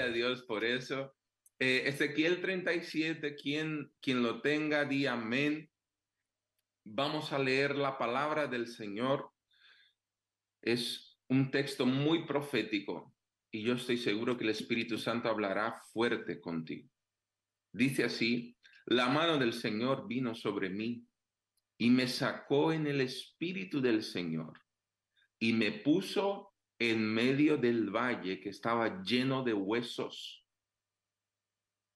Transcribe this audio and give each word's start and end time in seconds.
a 0.00 0.08
Dios 0.08 0.42
por 0.42 0.64
eso. 0.64 1.14
Eh, 1.58 1.84
Ezequiel 1.86 2.40
37, 2.40 3.36
quien, 3.36 3.92
quien 4.00 4.22
lo 4.22 4.40
tenga, 4.40 4.84
di 4.84 5.06
amén. 5.06 5.70
Vamos 6.84 7.32
a 7.32 7.38
leer 7.38 7.76
la 7.76 7.98
palabra 7.98 8.46
del 8.46 8.66
Señor. 8.66 9.30
Es 10.60 11.18
un 11.28 11.50
texto 11.50 11.86
muy 11.86 12.26
profético 12.26 13.14
y 13.50 13.62
yo 13.62 13.74
estoy 13.74 13.98
seguro 13.98 14.36
que 14.36 14.44
el 14.44 14.50
Espíritu 14.50 14.98
Santo 14.98 15.28
hablará 15.28 15.80
fuerte 15.92 16.40
contigo. 16.40 16.88
Dice 17.72 18.04
así, 18.04 18.56
la 18.86 19.08
mano 19.08 19.38
del 19.38 19.52
Señor 19.52 20.08
vino 20.08 20.34
sobre 20.34 20.70
mí 20.70 21.06
y 21.78 21.90
me 21.90 22.08
sacó 22.08 22.72
en 22.72 22.86
el 22.86 23.00
Espíritu 23.00 23.80
del 23.80 24.02
Señor 24.02 24.60
y 25.38 25.52
me 25.52 25.72
puso 25.72 26.51
en 26.90 27.04
medio 27.04 27.56
del 27.56 27.90
valle 27.90 28.40
que 28.40 28.48
estaba 28.48 29.02
lleno 29.02 29.44
de 29.44 29.54
huesos. 29.54 30.44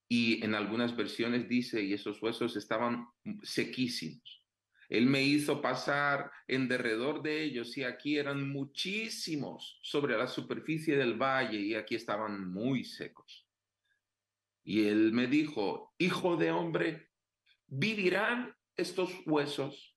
Y 0.09 0.45
en 0.45 0.55
algunas 0.55 0.95
versiones 0.95 1.49
dice, 1.49 1.83
y 1.83 1.93
esos 1.93 2.23
huesos 2.23 2.57
estaban 2.57 3.09
sequísimos. 3.43 4.45
Él 4.89 5.07
me 5.07 5.25
hizo 5.25 5.61
pasar 5.61 6.31
en 6.47 6.69
derredor 6.69 7.21
de 7.21 7.43
ellos 7.43 7.77
y 7.77 7.83
aquí 7.83 8.17
eran 8.17 8.49
muchísimos 8.49 9.81
sobre 9.83 10.17
la 10.17 10.29
superficie 10.29 10.97
del 10.97 11.15
valle 11.15 11.59
y 11.59 11.75
aquí 11.75 11.97
estaban 11.97 12.49
muy 12.49 12.85
secos. 12.85 13.49
Y 14.63 14.87
él 14.87 15.11
me 15.13 15.27
dijo, 15.27 15.93
hijo 15.99 16.37
de 16.37 16.53
hombre, 16.53 17.11
¿vivirán 17.67 18.55
estos 18.77 19.11
huesos? 19.27 19.97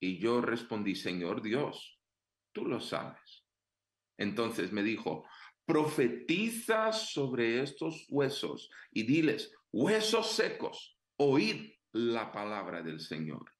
Y 0.00 0.18
yo 0.18 0.40
respondí, 0.40 0.96
Señor 0.96 1.42
Dios, 1.42 2.00
tú 2.50 2.64
lo 2.64 2.80
sabes. 2.80 3.45
Entonces 4.18 4.72
me 4.72 4.82
dijo, 4.82 5.26
profetiza 5.64 6.92
sobre 6.92 7.62
estos 7.62 8.06
huesos 8.08 8.70
y 8.92 9.02
diles, 9.02 9.52
huesos 9.72 10.32
secos, 10.32 10.98
oíd 11.16 11.72
la 11.92 12.32
palabra 12.32 12.82
del 12.82 13.00
Señor. 13.00 13.52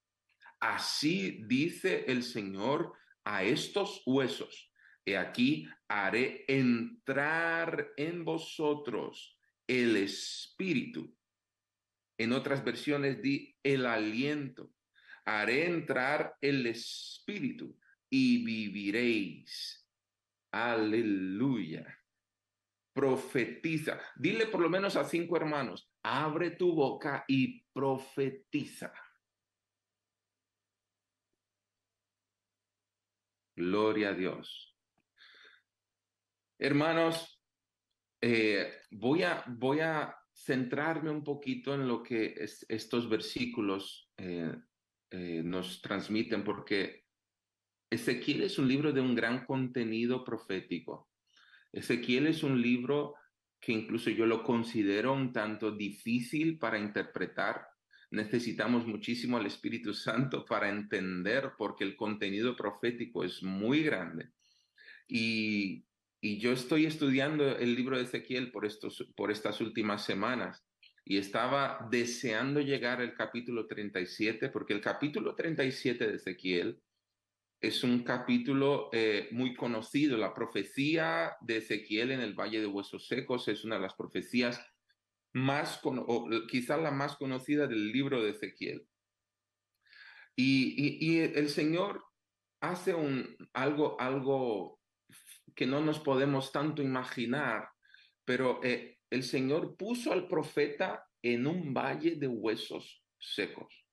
Así 0.60 1.42
dice 1.46 2.04
el 2.08 2.22
Señor 2.22 2.92
a 3.24 3.42
estos 3.44 4.02
huesos. 4.06 4.72
He 5.04 5.16
aquí, 5.16 5.68
haré 5.88 6.44
entrar 6.48 7.92
en 7.96 8.24
vosotros 8.24 9.38
el 9.66 9.96
espíritu. 9.96 11.14
En 12.18 12.32
otras 12.32 12.64
versiones 12.64 13.20
di 13.20 13.56
el 13.62 13.86
aliento. 13.86 14.72
Haré 15.24 15.66
entrar 15.66 16.36
el 16.40 16.66
espíritu 16.66 17.78
y 18.08 18.44
viviréis. 18.44 19.85
Aleluya. 20.56 21.84
Profetiza. 22.94 24.00
Dile 24.16 24.46
por 24.46 24.60
lo 24.60 24.70
menos 24.70 24.96
a 24.96 25.04
cinco 25.04 25.36
hermanos, 25.36 25.92
abre 26.02 26.52
tu 26.52 26.74
boca 26.74 27.26
y 27.28 27.62
profetiza. 27.74 28.90
Gloria 33.54 34.10
a 34.10 34.14
Dios. 34.14 34.74
Hermanos, 36.58 37.42
eh, 38.22 38.80
voy, 38.92 39.24
a, 39.24 39.44
voy 39.46 39.80
a 39.80 40.16
centrarme 40.32 41.10
un 41.10 41.22
poquito 41.22 41.74
en 41.74 41.86
lo 41.86 42.02
que 42.02 42.34
estos 42.38 43.10
versículos 43.10 44.10
eh, 44.16 44.54
eh, 45.10 45.42
nos 45.44 45.82
transmiten, 45.82 46.42
porque 46.44 47.05
Ezequiel 47.90 48.42
es 48.42 48.58
un 48.58 48.68
libro 48.68 48.92
de 48.92 49.00
un 49.00 49.14
gran 49.14 49.44
contenido 49.44 50.24
profético. 50.24 51.08
Ezequiel 51.72 52.26
es 52.26 52.42
un 52.42 52.60
libro 52.60 53.14
que 53.60 53.72
incluso 53.72 54.10
yo 54.10 54.26
lo 54.26 54.42
considero 54.42 55.12
un 55.12 55.32
tanto 55.32 55.70
difícil 55.70 56.58
para 56.58 56.78
interpretar 56.78 57.66
necesitamos 58.10 58.86
muchísimo 58.86 59.36
al 59.36 59.46
Espíritu 59.46 59.94
Santo 59.94 60.44
para 60.48 60.68
entender, 60.68 61.52
porque 61.56 61.84
el 61.84 61.96
contenido 61.96 62.56
profético 62.56 63.24
es 63.24 63.42
muy 63.42 63.82
grande. 63.82 64.30
Y, 65.08 65.84
yo 66.22 66.50
estoy 66.50 66.86
estudiando 66.86 67.56
el 67.56 67.76
libro 67.76 67.96
de 67.96 68.02
Ezequiel 68.02 68.50
por, 68.50 68.66
estos, 68.66 69.06
por 69.14 69.30
estas 69.30 69.60
últimas 69.60 70.04
semanas 70.04 70.66
y 71.04 71.18
estaba 71.18 71.86
deseando 71.88 72.60
llegar 72.60 73.00
al 73.00 73.14
capítulo 73.14 73.68
37, 73.68 74.48
porque 74.48 74.72
el 74.72 74.80
capítulo 74.80 75.36
37 75.36 76.04
de 76.04 76.16
Ezequiel 76.16 76.80
es 77.60 77.82
un 77.84 78.02
capítulo 78.02 78.90
eh, 78.92 79.28
muy 79.32 79.54
conocido. 79.54 80.16
La 80.16 80.34
profecía 80.34 81.36
de 81.40 81.58
Ezequiel 81.58 82.12
en 82.12 82.20
el 82.20 82.34
Valle 82.34 82.60
de 82.60 82.66
Huesos 82.66 83.06
Secos 83.08 83.48
es 83.48 83.64
una 83.64 83.76
de 83.76 83.82
las 83.82 83.94
profecías 83.94 84.60
más, 85.32 85.80
o 85.84 86.28
quizá 86.48 86.76
la 86.76 86.90
más 86.90 87.16
conocida 87.16 87.66
del 87.66 87.92
libro 87.92 88.22
de 88.22 88.30
Ezequiel. 88.30 88.86
Y, 90.38 91.18
el 91.18 91.48
Señor 91.48 92.04
hace 92.60 92.94
un, 92.94 93.36
algo, 93.54 93.98
algo 93.98 94.80
que 95.54 95.66
no 95.66 95.80
nos 95.80 95.98
podemos 95.98 96.52
tanto 96.52 96.82
imaginar, 96.82 97.70
pero 98.24 98.60
eh, 98.62 98.98
el 99.08 99.22
Señor 99.22 99.76
puso 99.76 100.12
al 100.12 100.28
profeta 100.28 101.06
en 101.22 101.46
un 101.46 101.72
valle 101.72 102.16
de 102.16 102.28
huesos 102.28 103.02
secos. 103.18 103.85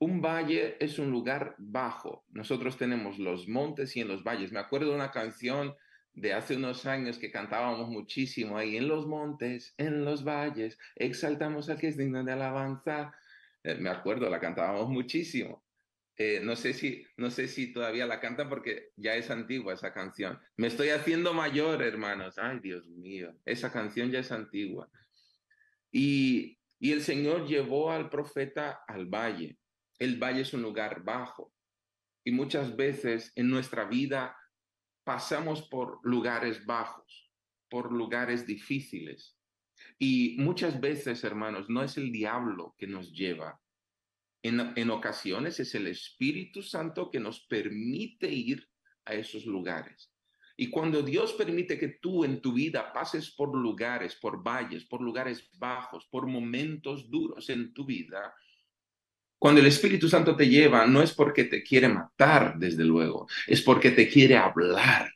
Un 0.00 0.20
valle 0.20 0.76
es 0.78 0.98
un 0.98 1.10
lugar 1.10 1.56
bajo. 1.58 2.24
Nosotros 2.30 2.76
tenemos 2.76 3.18
los 3.18 3.48
montes 3.48 3.96
y 3.96 4.00
en 4.00 4.08
los 4.08 4.22
valles. 4.22 4.52
Me 4.52 4.60
acuerdo 4.60 4.90
de 4.90 4.94
una 4.94 5.10
canción 5.10 5.74
de 6.20 6.32
hace 6.32 6.56
unos 6.56 6.86
años 6.86 7.18
que 7.18 7.30
cantábamos 7.30 7.88
muchísimo 7.88 8.58
ahí 8.58 8.76
en 8.76 8.88
los 8.88 9.06
montes, 9.06 9.74
en 9.76 10.04
los 10.04 10.24
valles, 10.24 10.78
exaltamos 10.96 11.68
al 11.68 11.78
que 11.78 11.88
es 11.88 11.96
digno 11.96 12.24
de 12.24 12.32
alabanza. 12.32 13.14
Eh, 13.62 13.76
me 13.76 13.90
acuerdo, 13.90 14.28
la 14.28 14.40
cantábamos 14.40 14.88
muchísimo. 14.88 15.64
Eh, 16.16 16.40
no, 16.42 16.56
sé 16.56 16.72
si, 16.72 17.04
no 17.16 17.30
sé 17.30 17.46
si 17.46 17.72
todavía 17.72 18.04
la 18.04 18.18
cantan 18.18 18.48
porque 18.48 18.90
ya 18.96 19.14
es 19.14 19.30
antigua 19.30 19.74
esa 19.74 19.92
canción. 19.92 20.38
Me 20.56 20.66
estoy 20.66 20.88
haciendo 20.88 21.32
mayor, 21.32 21.82
hermanos. 21.82 22.38
Ay, 22.38 22.58
Dios 22.60 22.88
mío, 22.88 23.36
esa 23.44 23.72
canción 23.72 24.10
ya 24.10 24.18
es 24.18 24.32
antigua. 24.32 24.90
Y, 25.92 26.58
y 26.80 26.92
el 26.92 27.02
Señor 27.02 27.46
llevó 27.46 27.92
al 27.92 28.10
profeta 28.10 28.80
al 28.88 29.06
valle. 29.06 29.56
El 29.98 30.18
valle 30.18 30.42
es 30.42 30.52
un 30.52 30.62
lugar 30.62 31.02
bajo. 31.02 31.52
Y 32.24 32.32
muchas 32.32 32.76
veces 32.76 33.32
en 33.36 33.48
nuestra 33.48 33.84
vida 33.84 34.36
pasamos 35.04 35.62
por 35.62 36.00
lugares 36.02 36.64
bajos, 36.66 37.32
por 37.70 37.92
lugares 37.92 38.46
difíciles. 38.46 39.38
Y 39.98 40.36
muchas 40.38 40.80
veces, 40.80 41.24
hermanos, 41.24 41.68
no 41.68 41.82
es 41.82 41.96
el 41.96 42.12
diablo 42.12 42.74
que 42.76 42.86
nos 42.86 43.12
lleva. 43.12 43.60
En, 44.42 44.90
ocasiones 44.90 45.58
es 45.58 45.74
el 45.74 45.88
Espíritu 45.88 46.62
Santo 46.62 47.10
que 47.10 47.18
nos 47.18 47.40
permite 47.46 48.30
ir 48.30 48.68
a 49.04 49.14
esos 49.14 49.46
lugares. 49.46 50.12
Y 50.56 50.70
cuando 50.70 51.02
Dios 51.02 51.32
permite 51.34 51.78
que 51.78 51.98
tú 52.00 52.24
en 52.24 52.40
tu 52.40 52.52
vida 52.52 52.92
pases 52.92 53.30
por 53.30 53.56
lugares, 53.56 54.16
por 54.16 54.42
valles, 54.42 54.84
por 54.84 55.00
lugares 55.00 55.48
bajos, 55.58 56.06
por 56.10 56.26
momentos 56.26 57.08
duros 57.10 57.48
en 57.48 57.72
tu 57.72 57.84
vida, 57.84 58.34
cuando 59.38 59.60
el 59.60 59.66
Espíritu 59.66 60.08
Santo 60.08 60.36
te 60.36 60.48
lleva, 60.48 60.86
no 60.86 61.02
es 61.02 61.12
porque 61.12 61.44
te 61.44 61.62
quiere 61.62 61.88
matar, 61.88 62.58
desde 62.58 62.84
luego, 62.84 63.28
es 63.46 63.62
porque 63.62 63.90
te 63.90 64.08
quiere 64.08 64.36
hablar 64.36 65.12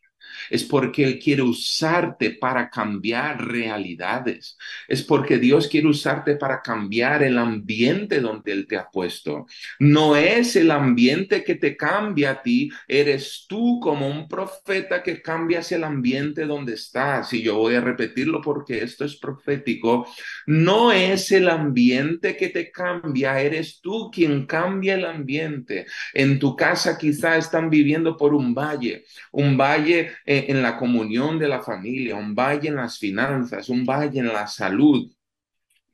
es 0.50 0.64
porque 0.64 1.04
Él 1.04 1.18
quiere 1.18 1.42
usarte 1.42 2.30
para 2.30 2.70
cambiar 2.70 3.46
realidades, 3.46 4.56
es 4.88 5.02
porque 5.02 5.38
Dios 5.38 5.68
quiere 5.68 5.88
usarte 5.88 6.36
para 6.36 6.62
cambiar 6.62 7.22
el 7.22 7.38
ambiente 7.38 8.20
donde 8.20 8.52
Él 8.52 8.66
te 8.66 8.76
ha 8.76 8.88
puesto. 8.88 9.46
No 9.78 10.16
es 10.16 10.56
el 10.56 10.70
ambiente 10.70 11.44
que 11.44 11.54
te 11.56 11.76
cambia 11.76 12.32
a 12.32 12.42
ti, 12.42 12.70
eres 12.88 13.46
tú 13.48 13.80
como 13.80 14.08
un 14.08 14.28
profeta 14.28 15.02
que 15.02 15.20
cambias 15.22 15.72
el 15.72 15.84
ambiente 15.84 16.44
donde 16.46 16.74
estás. 16.74 17.32
Y 17.32 17.42
yo 17.42 17.56
voy 17.56 17.74
a 17.74 17.80
repetirlo 17.80 18.40
porque 18.40 18.82
esto 18.82 19.04
es 19.04 19.16
profético. 19.16 20.06
No 20.46 20.92
es 20.92 21.30
el 21.32 21.48
ambiente 21.48 22.36
que 22.36 22.48
te 22.48 22.70
cambia, 22.70 23.40
eres 23.40 23.80
tú 23.80 24.10
quien 24.10 24.46
cambia 24.46 24.94
el 24.94 25.04
ambiente. 25.04 25.86
En 26.14 26.38
tu 26.38 26.56
casa 26.56 26.98
quizá 26.98 27.36
están 27.36 27.70
viviendo 27.70 28.16
por 28.16 28.34
un 28.34 28.54
valle, 28.54 29.04
un 29.32 29.56
valle 29.56 30.12
en 30.24 30.62
la 30.62 30.76
comunión 30.76 31.38
de 31.38 31.48
la 31.48 31.62
familia, 31.62 32.16
un 32.16 32.34
valle 32.34 32.68
en 32.68 32.76
las 32.76 32.98
finanzas, 32.98 33.68
un 33.68 33.84
valle 33.84 34.20
en 34.20 34.28
la 34.28 34.46
salud, 34.46 35.10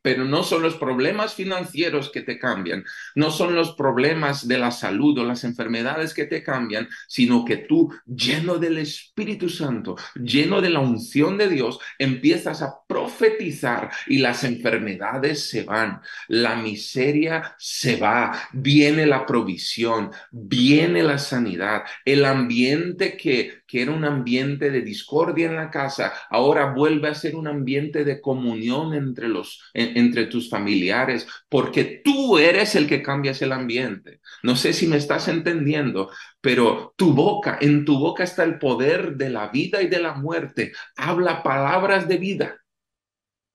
pero 0.02 0.24
no 0.24 0.42
son 0.42 0.62
los 0.62 0.76
problemas 0.76 1.34
financieros 1.34 2.10
que 2.10 2.22
te 2.22 2.38
cambian, 2.38 2.84
no 3.14 3.30
son 3.30 3.54
los 3.54 3.74
problemas 3.74 4.46
de 4.46 4.58
la 4.58 4.70
salud 4.70 5.18
o 5.18 5.24
las 5.24 5.44
enfermedades 5.44 6.14
que 6.14 6.24
te 6.24 6.42
cambian, 6.42 6.88
sino 7.08 7.44
que 7.44 7.58
tú, 7.58 7.92
lleno 8.06 8.58
del 8.58 8.78
Espíritu 8.78 9.48
Santo, 9.48 9.96
lleno 10.14 10.60
de 10.60 10.70
la 10.70 10.80
unción 10.80 11.36
de 11.38 11.48
Dios, 11.48 11.78
empiezas 11.98 12.62
a 12.62 12.74
profetizar 12.86 13.90
y 14.06 14.18
las 14.18 14.44
enfermedades 14.44 15.48
se 15.48 15.64
van, 15.64 16.00
la 16.28 16.56
miseria 16.56 17.54
se 17.58 17.96
va, 17.96 18.48
viene 18.52 19.06
la 19.06 19.26
provisión, 19.26 20.10
viene 20.30 21.02
la 21.02 21.18
sanidad, 21.18 21.82
el 22.04 22.24
ambiente 22.24 23.16
que 23.16 23.58
que 23.68 23.82
era 23.82 23.92
un 23.92 24.04
ambiente 24.04 24.70
de 24.70 24.80
discordia 24.80 25.46
en 25.46 25.56
la 25.56 25.70
casa, 25.70 26.12
ahora 26.30 26.72
vuelve 26.72 27.08
a 27.08 27.14
ser 27.14 27.36
un 27.36 27.46
ambiente 27.46 28.02
de 28.02 28.20
comunión 28.20 28.94
entre, 28.94 29.28
los, 29.28 29.70
entre 29.98 30.26
tus 30.26 30.48
familiares, 30.48 31.26
porque 31.48 32.02
tú 32.04 32.38
eres 32.38 32.74
el 32.74 32.86
que 32.88 33.02
cambias 33.02 33.42
el 33.42 33.52
ambiente. 33.52 34.20
No 34.42 34.56
sé 34.56 34.72
si 34.72 34.86
me 34.86 34.96
estás 34.96 35.28
entendiendo, 35.28 36.10
pero 36.40 36.94
tu 36.96 37.12
boca, 37.12 37.58
en 37.60 37.84
tu 37.84 37.98
boca 37.98 38.24
está 38.24 38.44
el 38.44 38.58
poder 38.58 39.16
de 39.16 39.30
la 39.30 39.48
vida 39.48 39.82
y 39.82 39.88
de 39.88 40.00
la 40.00 40.14
muerte. 40.14 40.72
Habla 40.96 41.42
palabras 41.42 42.08
de 42.08 42.16
vida. 42.18 42.56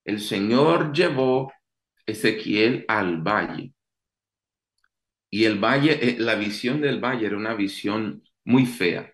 El 0.06 0.19
Señor 0.19 0.94
llevó 0.94 1.51
Ezequiel 2.06 2.86
al 2.88 3.22
valle. 3.22 3.74
Y 5.30 5.46
el 5.46 5.57
valle, 5.60 5.98
eh, 6.01 6.16
la 6.19 6.36
visión 6.36 6.81
del 6.81 7.00
valle 7.00 7.25
era 7.25 7.38
una 7.38 7.56
visión 7.56 8.24
muy 8.44 8.66
fea. 8.66 9.13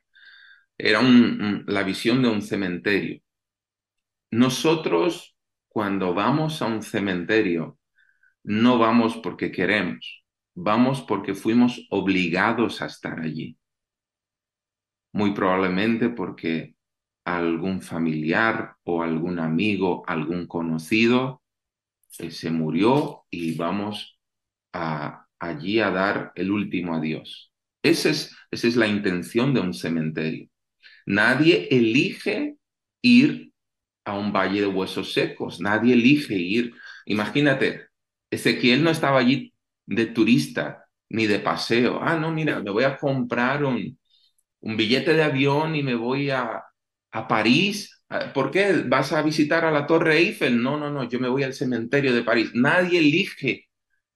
Era 0.77 1.01
la 1.01 1.83
visión 1.83 2.21
de 2.21 2.29
un 2.29 2.41
cementerio. 2.41 3.21
Nosotros, 4.31 5.35
cuando 5.69 6.13
vamos 6.13 6.61
a 6.61 6.65
un 6.65 6.81
cementerio, 6.81 7.77
no 8.43 8.77
vamos 8.77 9.17
porque 9.17 9.51
queremos, 9.51 10.25
vamos 10.55 11.01
porque 11.01 11.35
fuimos 11.35 11.87
obligados 11.89 12.81
a 12.81 12.87
estar 12.87 13.19
allí. 13.19 13.57
Muy 15.13 15.33
probablemente 15.33 16.09
porque 16.09 16.75
algún 17.23 17.81
familiar 17.81 18.75
o 18.83 19.03
algún 19.03 19.39
amigo, 19.39 20.03
algún 20.07 20.47
conocido 20.47 21.41
eh, 22.17 22.31
se 22.31 22.49
murió 22.51 23.25
y 23.29 23.55
vamos 23.55 24.19
a, 24.73 25.27
allí 25.39 25.79
a 25.79 25.91
dar 25.91 26.31
el 26.35 26.51
último 26.51 26.95
adiós. 26.95 27.53
Esa 27.83 28.09
es, 28.09 28.35
esa 28.51 28.67
es 28.67 28.75
la 28.75 28.87
intención 28.87 29.53
de 29.53 29.61
un 29.61 29.73
cementerio. 29.73 30.49
Nadie 31.05 31.67
elige 31.71 32.57
ir 33.01 33.48
a 34.09 34.17
un 34.17 34.31
valle 34.33 34.61
de 34.61 34.67
huesos 34.67 35.13
secos, 35.13 35.59
nadie 35.61 35.93
elige 35.93 36.35
ir. 36.35 36.73
Imagínate, 37.05 37.87
Ezequiel 38.31 38.83
no 38.83 38.89
estaba 38.91 39.19
allí 39.19 39.53
de 39.85 40.05
turista 40.07 40.85
ni 41.09 41.27
de 41.27 41.39
paseo. 41.39 41.99
Ah, 42.01 42.17
no, 42.17 42.31
mira, 42.31 42.59
me 42.61 42.71
voy 42.71 42.83
a 42.83 42.97
comprar 42.97 43.63
un, 43.65 43.97
un 44.61 44.77
billete 44.77 45.13
de 45.13 45.23
avión 45.23 45.75
y 45.75 45.83
me 45.83 45.95
voy 45.95 46.29
a, 46.31 46.63
a 47.11 47.27
París. 47.27 48.03
¿Por 48.33 48.51
qué? 48.51 48.83
¿Vas 48.87 49.13
a 49.13 49.21
visitar 49.21 49.65
a 49.65 49.71
la 49.71 49.85
Torre 49.87 50.17
Eiffel? 50.17 50.61
No, 50.61 50.77
no, 50.77 50.89
no, 50.89 51.03
yo 51.09 51.19
me 51.19 51.29
voy 51.29 51.43
al 51.43 51.53
cementerio 51.53 52.13
de 52.13 52.23
París. 52.23 52.51
Nadie 52.55 52.99
elige 52.99 53.69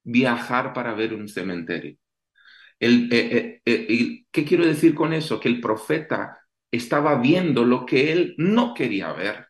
viajar 0.03 0.73
para 0.73 0.93
ver 0.95 1.13
un 1.13 1.27
cementerio. 1.29 1.97
El, 2.79 3.09
eh, 3.13 3.61
eh, 3.65 3.85
eh, 3.89 4.25
¿Qué 4.31 4.45
quiero 4.45 4.65
decir 4.65 4.93
con 4.95 5.13
eso? 5.13 5.39
Que 5.39 5.49
el 5.49 5.61
profeta 5.61 6.39
estaba 6.71 7.19
viendo 7.19 7.63
lo 7.65 7.85
que 7.85 8.11
él 8.11 8.35
no 8.37 8.73
quería 8.73 9.13
ver. 9.13 9.47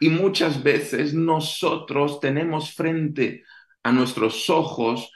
Y 0.00 0.08
muchas 0.08 0.62
veces 0.62 1.14
nosotros 1.14 2.20
tenemos 2.20 2.74
frente 2.74 3.44
a 3.82 3.92
nuestros 3.92 4.50
ojos 4.50 5.10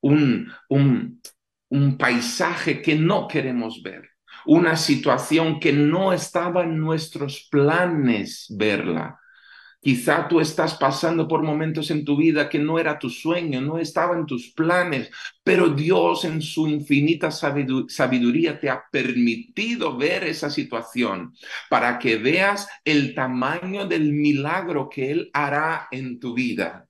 un, 0.00 0.52
un, 0.68 1.20
paisaje 1.98 2.80
que 2.80 2.94
no 2.94 3.28
queremos 3.28 3.82
ver, 3.82 4.10
una 4.46 4.76
situación 4.76 5.58
que 5.60 5.72
no 5.72 6.12
estaba 6.12 6.62
en 6.64 6.78
nuestros 6.78 7.48
planes 7.50 8.46
verla. 8.56 9.18
Quizá 9.86 10.26
tú 10.26 10.40
estás 10.40 10.74
pasando 10.74 11.28
por 11.28 11.44
momentos 11.44 11.92
en 11.92 12.04
tu 12.04 12.16
vida 12.16 12.48
que 12.48 12.58
no 12.58 12.80
era 12.80 12.98
tu 12.98 13.08
sueño, 13.08 13.60
no 13.60 13.78
estaba 13.78 14.16
en 14.16 14.26
tus 14.26 14.50
planes, 14.50 15.08
pero 15.44 15.68
Dios 15.68 16.24
en 16.24 16.42
su 16.42 16.66
infinita 16.66 17.30
sabiduría 17.30 18.58
te 18.58 18.68
ha 18.68 18.82
permitido 18.90 19.96
ver 19.96 20.24
esa 20.24 20.50
situación 20.50 21.34
para 21.70 22.00
que 22.00 22.16
veas 22.16 22.66
el 22.84 23.14
tamaño 23.14 23.86
del 23.86 24.12
milagro 24.12 24.88
que 24.88 25.12
Él 25.12 25.30
hará 25.32 25.86
en 25.92 26.18
tu 26.18 26.34
vida. 26.34 26.85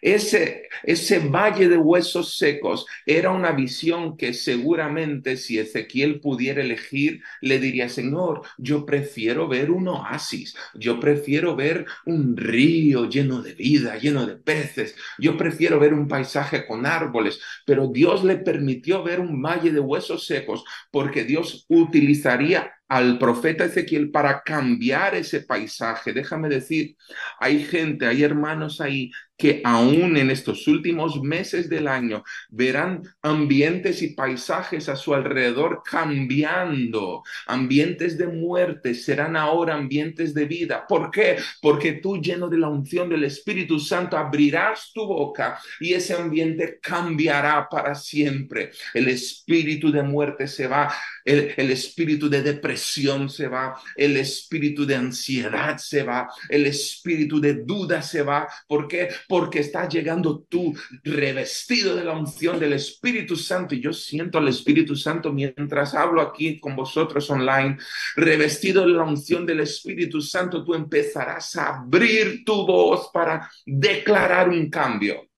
Ese, 0.00 0.68
ese 0.82 1.18
valle 1.20 1.68
de 1.68 1.76
huesos 1.76 2.36
secos 2.36 2.86
era 3.04 3.30
una 3.30 3.52
visión 3.52 4.16
que 4.16 4.32
seguramente 4.34 5.36
si 5.36 5.58
Ezequiel 5.58 6.20
pudiera 6.20 6.62
elegir, 6.62 7.22
le 7.40 7.58
diría, 7.58 7.88
Señor, 7.88 8.42
yo 8.58 8.84
prefiero 8.86 9.48
ver 9.48 9.70
un 9.70 9.88
oasis, 9.88 10.56
yo 10.74 11.00
prefiero 11.00 11.56
ver 11.56 11.86
un 12.04 12.36
río 12.36 13.08
lleno 13.08 13.42
de 13.42 13.54
vida, 13.54 13.96
lleno 13.96 14.26
de 14.26 14.36
peces, 14.36 14.94
yo 15.18 15.36
prefiero 15.36 15.78
ver 15.78 15.94
un 15.94 16.08
paisaje 16.08 16.66
con 16.66 16.86
árboles, 16.86 17.40
pero 17.64 17.88
Dios 17.88 18.24
le 18.24 18.36
permitió 18.36 19.02
ver 19.02 19.20
un 19.20 19.42
valle 19.42 19.70
de 19.70 19.80
huesos 19.80 20.26
secos 20.26 20.64
porque 20.90 21.24
Dios 21.24 21.66
utilizaría 21.68 22.72
al 22.88 23.18
profeta 23.18 23.64
Ezequiel 23.64 24.10
para 24.10 24.42
cambiar 24.42 25.14
ese 25.14 25.40
paisaje. 25.40 26.12
Déjame 26.12 26.48
decir, 26.48 26.96
hay 27.38 27.64
gente, 27.64 28.06
hay 28.06 28.22
hermanos 28.22 28.80
ahí 28.80 29.10
que 29.36 29.60
aún 29.64 30.16
en 30.16 30.30
estos 30.30 30.66
últimos 30.66 31.22
meses 31.22 31.68
del 31.68 31.88
año 31.88 32.24
verán 32.48 33.02
ambientes 33.22 34.02
y 34.02 34.14
paisajes 34.14 34.88
a 34.88 34.96
su 34.96 35.14
alrededor 35.14 35.82
cambiando. 35.84 37.22
Ambientes 37.46 38.16
de 38.16 38.28
muerte 38.28 38.94
serán 38.94 39.36
ahora 39.36 39.74
ambientes 39.74 40.32
de 40.32 40.46
vida. 40.46 40.86
¿Por 40.88 41.10
qué? 41.10 41.36
Porque 41.60 41.92
tú 41.94 42.20
lleno 42.20 42.48
de 42.48 42.58
la 42.58 42.68
unción 42.68 43.08
del 43.08 43.24
Espíritu 43.24 43.78
Santo 43.78 44.16
abrirás 44.16 44.90
tu 44.94 45.06
boca 45.06 45.58
y 45.80 45.92
ese 45.92 46.14
ambiente 46.14 46.78
cambiará 46.80 47.68
para 47.68 47.94
siempre. 47.94 48.70
El 48.94 49.08
espíritu 49.08 49.92
de 49.92 50.02
muerte 50.02 50.48
se 50.48 50.66
va, 50.66 50.92
el, 51.26 51.70
espíritu 51.70 52.30
de 52.30 52.42
depresión 52.42 53.28
se 53.28 53.48
va, 53.48 53.78
el 53.96 54.16
espíritu 54.16 54.86
de 54.86 54.94
ansiedad 54.94 55.76
se 55.78 56.02
va, 56.02 56.28
el 56.48 56.66
espíritu 56.66 57.40
de 57.40 57.64
duda 57.64 58.00
se 58.00 58.22
va. 58.22 58.48
¿Por 58.66 58.88
qué? 58.88 59.08
porque 59.28 59.60
estás 59.60 59.92
llegando 59.92 60.44
tú 60.48 60.74
revestido 61.04 61.96
de 61.96 62.04
la 62.04 62.16
unción 62.16 62.58
del 62.58 62.72
Espíritu 62.74 63.36
Santo. 63.36 63.74
Y 63.74 63.80
yo 63.80 63.92
siento 63.92 64.38
al 64.38 64.48
Espíritu 64.48 64.96
Santo 64.96 65.32
mientras 65.32 65.94
hablo 65.94 66.20
aquí 66.20 66.58
con 66.60 66.76
vosotros 66.76 67.28
online, 67.30 67.76
revestido 68.16 68.86
de 68.86 68.92
la 68.92 69.04
unción 69.04 69.46
del 69.46 69.60
Espíritu 69.60 70.20
Santo, 70.20 70.64
tú 70.64 70.74
empezarás 70.74 71.56
a 71.56 71.78
abrir 71.78 72.44
tu 72.44 72.66
voz 72.66 73.10
para 73.12 73.50
declarar 73.64 74.48
un 74.48 74.70
cambio. 74.70 75.28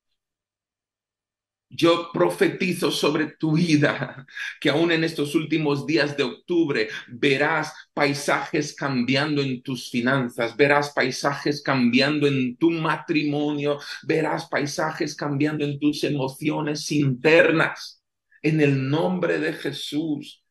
Yo 1.70 2.10
profetizo 2.12 2.90
sobre 2.90 3.26
tu 3.32 3.52
vida 3.52 4.26
que 4.60 4.70
aún 4.70 4.90
en 4.90 5.04
estos 5.04 5.34
últimos 5.34 5.86
días 5.86 6.16
de 6.16 6.22
octubre 6.22 6.88
verás 7.08 7.74
paisajes 7.92 8.74
cambiando 8.74 9.42
en 9.42 9.62
tus 9.62 9.90
finanzas, 9.90 10.56
verás 10.56 10.92
paisajes 10.94 11.62
cambiando 11.62 12.26
en 12.26 12.56
tu 12.56 12.70
matrimonio, 12.70 13.78
verás 14.02 14.48
paisajes 14.48 15.14
cambiando 15.14 15.64
en 15.64 15.78
tus 15.78 16.04
emociones 16.04 16.90
internas. 16.90 18.02
En 18.42 18.60
el 18.60 18.88
nombre 18.88 19.38
de 19.38 19.52
Jesús. 19.52 20.42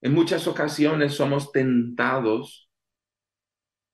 En 0.00 0.12
muchas 0.14 0.46
ocasiones 0.46 1.14
somos 1.14 1.52
tentados 1.52 2.68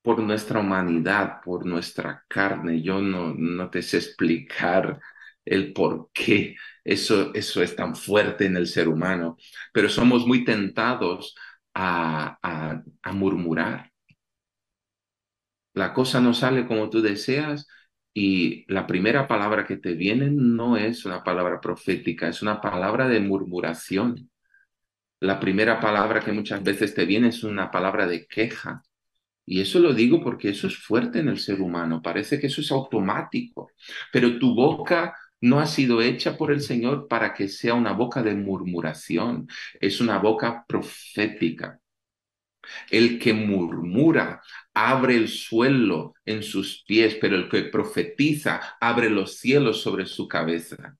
por 0.01 0.19
nuestra 0.19 0.59
humanidad, 0.59 1.41
por 1.43 1.65
nuestra 1.65 2.25
carne. 2.27 2.81
Yo 2.81 2.99
no, 3.01 3.33
no 3.33 3.69
te 3.69 3.81
sé 3.81 3.97
explicar 3.97 4.99
el 5.45 5.73
por 5.73 6.09
qué 6.13 6.55
eso, 6.83 7.33
eso 7.33 7.61
es 7.63 7.75
tan 7.75 7.95
fuerte 7.95 8.45
en 8.45 8.57
el 8.57 8.67
ser 8.67 8.87
humano, 8.87 9.37
pero 9.73 9.89
somos 9.89 10.25
muy 10.27 10.43
tentados 10.45 11.35
a, 11.73 12.37
a, 13.03 13.11
murmurar. 13.13 13.91
La 15.73 15.93
cosa 15.93 16.19
no 16.21 16.33
sale 16.33 16.67
como 16.67 16.89
tú 16.89 17.01
deseas 17.01 17.67
y 18.13 18.65
la 18.71 18.85
primera 18.87 19.27
palabra 19.27 19.65
que 19.65 19.77
te 19.77 19.93
viene 19.93 20.29
no 20.31 20.77
es 20.77 21.05
una 21.05 21.23
palabra 21.23 21.59
profética, 21.61 22.27
es 22.29 22.41
una 22.41 22.61
palabra 22.61 23.07
de 23.07 23.19
murmuración. 23.19 24.29
La 25.19 25.39
primera 25.39 25.79
palabra 25.79 26.19
que 26.21 26.31
muchas 26.33 26.63
veces 26.63 26.93
te 26.93 27.05
viene 27.05 27.29
es 27.29 27.43
una 27.43 27.71
palabra 27.71 28.07
de 28.07 28.27
queja. 28.27 28.83
Y 29.45 29.61
eso 29.61 29.79
lo 29.79 29.93
digo 29.93 30.21
porque 30.23 30.49
eso 30.49 30.67
es 30.67 30.77
fuerte 30.77 31.19
en 31.19 31.29
el 31.29 31.39
ser 31.39 31.61
humano, 31.61 32.01
parece 32.01 32.39
que 32.39 32.47
eso 32.47 32.61
es 32.61 32.71
automático, 32.71 33.71
pero 34.11 34.39
tu 34.39 34.55
boca 34.55 35.15
no 35.43 35.59
ha 35.59 35.65
sido 35.67 36.01
hecha 36.01 36.37
por 36.37 36.53
el 36.53 36.61
Señor 36.61 37.09
para 37.09 37.33
que 37.33 37.49
sea 37.49 37.73
una 37.73 37.91
boca 37.91 38.23
de 38.23 38.33
murmuración, 38.33 39.49
es 39.81 39.99
una 39.99 40.17
boca 40.17 40.63
profética. 40.65 41.81
El 42.89 43.19
que 43.19 43.33
murmura 43.33 44.41
abre 44.73 45.17
el 45.17 45.27
suelo 45.27 46.13
en 46.25 46.43
sus 46.43 46.85
pies, 46.87 47.17
pero 47.19 47.35
el 47.35 47.49
que 47.49 47.63
profetiza 47.63 48.77
abre 48.79 49.09
los 49.09 49.37
cielos 49.37 49.81
sobre 49.81 50.05
su 50.05 50.29
cabeza. 50.29 50.97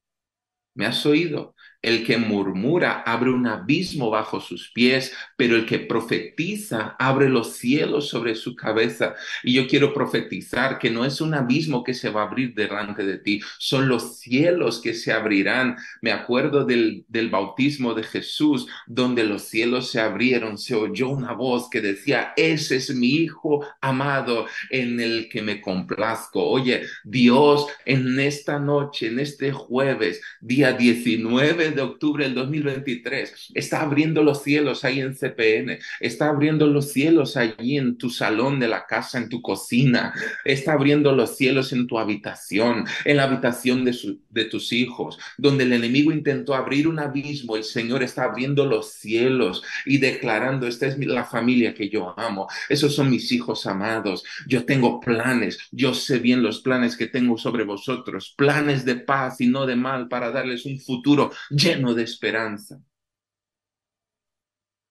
¿Me 0.74 0.86
has 0.86 1.06
oído? 1.06 1.56
El 1.84 2.04
que 2.04 2.18
murmura 2.18 3.04
abre 3.06 3.30
un 3.30 3.46
abismo 3.46 4.10
bajo 4.10 4.42
sus 4.42 4.72
pies, 4.72 5.14
pero 5.38 5.56
el 5.56 5.66
que 5.66 5.80
profetiza 5.80 6.96
abre 6.98 7.30
los 7.30 7.58
cielos 7.58 8.10
sobre 8.10 8.36
su 8.36 8.56
cabeza. 8.56 9.16
Y 9.44 9.54
yo 9.54 9.68
quiero 9.68 9.94
profetizar 9.94 10.80
que 10.80 10.90
no 10.90 11.06
es 11.06 11.22
un 11.22 11.36
abismo 11.36 11.84
que 11.84 11.94
se 11.94 12.10
va 12.10 12.24
a 12.24 12.28
abrir 12.28 12.56
delante 12.56 13.06
de 13.06 13.20
ti, 13.20 13.42
son 13.60 13.88
los 13.88 14.20
cielos 14.20 14.82
que 14.82 14.94
se 14.94 15.12
abrirán. 15.12 15.76
Me 16.02 16.12
acuerdo 16.12 16.66
del, 16.66 17.06
del 17.08 17.30
bautismo 17.30 17.94
de 17.94 18.04
Jesús, 18.04 18.68
donde 18.88 19.24
los 19.24 19.44
cielos 19.44 19.92
se 19.92 20.00
abrieron, 20.00 20.58
se 20.58 20.76
oyó 20.76 21.10
una 21.10 21.34
voz 21.34 21.70
que 21.70 21.82
decía, 21.82 22.34
ese 22.36 22.78
es 22.78 22.96
mi 22.96 23.14
Hijo 23.14 23.66
amado 23.82 24.48
en 24.70 25.00
el 25.00 25.30
que 25.30 25.42
me 25.42 25.62
complazco. 25.62 26.44
Oye, 26.44 26.84
Dios 27.04 27.68
en 27.86 28.20
esta 28.20 28.60
noche, 28.60 29.08
en 29.08 29.20
este 29.20 29.52
jueves, 29.52 30.22
día 30.42 30.74
19 30.74 31.73
de 31.74 31.82
octubre 31.82 32.24
del 32.26 32.36
2023. 32.36 33.52
Está 33.54 33.82
abriendo 33.82 34.24
los 34.24 34.44
cielos 34.44 34.84
ahí 34.84 35.00
en 35.00 35.16
CPN, 35.16 35.80
está 36.00 36.30
abriendo 36.30 36.68
los 36.68 36.92
cielos 36.92 37.38
allí 37.38 37.78
en 37.78 37.98
tu 37.98 38.10
salón 38.10 38.60
de 38.60 38.68
la 38.68 38.86
casa, 38.86 39.18
en 39.18 39.30
tu 39.30 39.42
cocina, 39.42 40.14
está 40.46 40.74
abriendo 40.74 41.12
los 41.14 41.36
cielos 41.38 41.74
en 41.74 41.88
tu 41.88 42.00
habitación, 42.00 42.86
en 43.06 43.18
la 43.18 43.24
habitación 43.24 43.86
de, 43.86 43.98
de 44.30 44.46
tus 44.46 44.72
hijos, 44.74 45.18
donde 45.38 45.64
el 45.64 45.74
enemigo 45.74 46.12
intentó 46.12 46.56
abrir 46.56 46.88
un 46.88 47.00
abismo, 47.00 47.56
el 47.56 47.64
Señor 47.64 48.04
está 48.04 48.26
abriendo 48.26 48.66
los 48.66 48.94
cielos 48.94 49.64
y 49.86 49.98
declarando, 49.98 50.68
esta 50.68 50.88
es 50.88 50.98
la 50.98 51.24
familia 51.24 51.74
que 51.74 51.90
yo 51.90 52.14
amo, 52.18 52.48
esos 52.70 52.96
son 52.96 53.10
mis 53.10 53.32
hijos 53.32 53.66
amados, 53.66 54.24
yo 54.48 54.66
tengo 54.66 55.00
planes, 55.00 55.60
yo 55.72 55.94
sé 55.94 56.20
bien 56.20 56.44
los 56.44 56.62
planes 56.62 56.96
que 56.98 57.08
tengo 57.08 57.38
sobre 57.38 57.64
vosotros, 57.64 58.34
planes 58.38 58.86
de 58.86 58.96
paz 58.96 59.42
y 59.42 59.48
no 59.48 59.66
de 59.66 59.76
mal 59.76 60.08
para 60.08 60.32
darles 60.32 60.66
un 60.66 60.80
futuro 60.80 61.32
lleno 61.64 61.94
de 61.94 62.04
esperanza. 62.04 62.80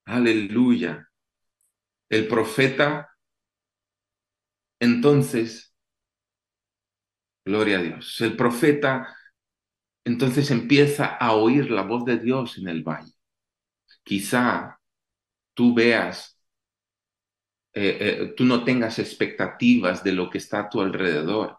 Aleluya. 0.05 1.09
El 2.09 2.29
profeta, 2.29 3.11
entonces, 4.81 5.75
gloria 7.45 7.79
a 7.79 7.83
Dios, 7.83 8.21
el 8.21 8.37
profeta 8.37 9.17
entonces 10.05 10.50
empieza 10.50 11.07
a 11.07 11.35
oír 11.35 11.71
la 11.71 11.83
voz 11.83 12.05
de 12.05 12.19
Dios 12.19 12.59
en 12.59 12.69
el 12.69 12.83
valle. 12.83 13.12
Quizá 14.02 14.81
tú 15.55 15.75
veas, 15.75 16.41
eh, 17.75 17.99
eh, 18.00 18.35
tú 18.37 18.45
no 18.45 18.64
tengas 18.64 18.99
expectativas 18.99 20.02
de 20.02 20.12
lo 20.12 20.29
que 20.29 20.38
está 20.38 20.61
a 20.61 20.69
tu 20.69 20.81
alrededor. 20.81 21.59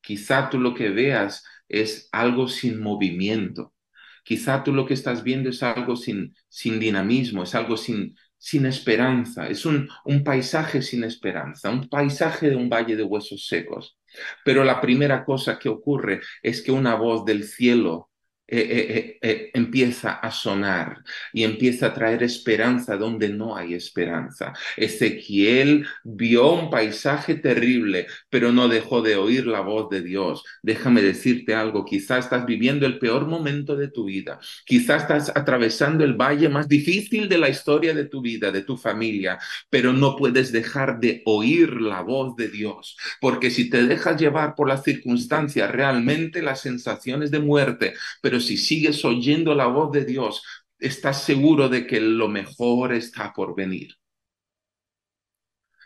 Quizá 0.00 0.48
tú 0.50 0.58
lo 0.58 0.74
que 0.74 0.90
veas 0.90 1.44
es 1.68 2.08
algo 2.12 2.48
sin 2.48 2.80
movimiento. 2.80 3.74
Quizá 4.22 4.62
tú 4.62 4.72
lo 4.72 4.86
que 4.86 4.94
estás 4.94 5.22
viendo 5.22 5.50
es 5.50 5.62
algo 5.62 5.96
sin, 5.96 6.34
sin 6.48 6.78
dinamismo, 6.80 7.42
es 7.42 7.54
algo 7.54 7.76
sin, 7.76 8.16
sin 8.38 8.66
esperanza, 8.66 9.48
es 9.48 9.66
un, 9.66 9.88
un 10.04 10.24
paisaje 10.24 10.82
sin 10.82 11.04
esperanza, 11.04 11.70
un 11.70 11.88
paisaje 11.88 12.50
de 12.50 12.56
un 12.56 12.68
valle 12.68 12.96
de 12.96 13.02
huesos 13.02 13.46
secos. 13.46 13.98
Pero 14.44 14.64
la 14.64 14.80
primera 14.80 15.24
cosa 15.24 15.58
que 15.58 15.68
ocurre 15.68 16.20
es 16.42 16.62
que 16.62 16.72
una 16.72 16.94
voz 16.94 17.24
del 17.24 17.44
cielo 17.44 18.10
eh, 18.54 18.68
eh, 18.68 19.18
eh, 19.22 19.50
empieza 19.54 20.12
a 20.12 20.30
sonar 20.30 21.02
y 21.32 21.44
empieza 21.44 21.86
a 21.86 21.94
traer 21.94 22.22
esperanza 22.22 22.98
donde 22.98 23.30
no 23.30 23.56
hay 23.56 23.72
esperanza. 23.72 24.52
Ezequiel 24.76 25.86
vio 26.04 26.52
un 26.52 26.68
paisaje 26.68 27.36
terrible, 27.36 28.08
pero 28.28 28.52
no 28.52 28.68
dejó 28.68 29.00
de 29.00 29.16
oír 29.16 29.46
la 29.46 29.62
voz 29.62 29.88
de 29.88 30.02
Dios. 30.02 30.44
Déjame 30.62 31.00
decirte 31.00 31.54
algo, 31.54 31.86
quizás 31.86 32.26
estás 32.26 32.44
viviendo 32.44 32.84
el 32.84 32.98
peor 32.98 33.26
momento 33.26 33.74
de 33.74 33.88
tu 33.88 34.04
vida, 34.04 34.38
quizás 34.66 35.02
estás 35.02 35.32
atravesando 35.34 36.04
el 36.04 36.12
valle 36.12 36.50
más 36.50 36.68
difícil 36.68 37.30
de 37.30 37.38
la 37.38 37.48
historia 37.48 37.94
de 37.94 38.04
tu 38.04 38.20
vida, 38.20 38.52
de 38.52 38.60
tu 38.60 38.76
familia, 38.76 39.38
pero 39.70 39.94
no 39.94 40.14
puedes 40.14 40.52
dejar 40.52 41.00
de 41.00 41.22
oír 41.24 41.80
la 41.80 42.02
voz 42.02 42.36
de 42.36 42.48
Dios, 42.48 42.98
porque 43.18 43.50
si 43.50 43.70
te 43.70 43.86
dejas 43.86 44.20
llevar 44.20 44.54
por 44.54 44.68
las 44.68 44.82
circunstancias, 44.82 45.70
realmente 45.70 46.42
las 46.42 46.60
sensaciones 46.60 47.30
de 47.30 47.38
muerte, 47.38 47.94
pero 48.20 48.41
si 48.46 48.56
sigues 48.56 49.04
oyendo 49.04 49.54
la 49.54 49.66
voz 49.66 49.92
de 49.92 50.04
Dios, 50.04 50.42
estás 50.78 51.22
seguro 51.24 51.68
de 51.68 51.86
que 51.86 52.00
lo 52.00 52.28
mejor 52.28 52.92
está 52.92 53.32
por 53.32 53.54
venir. 53.54 53.94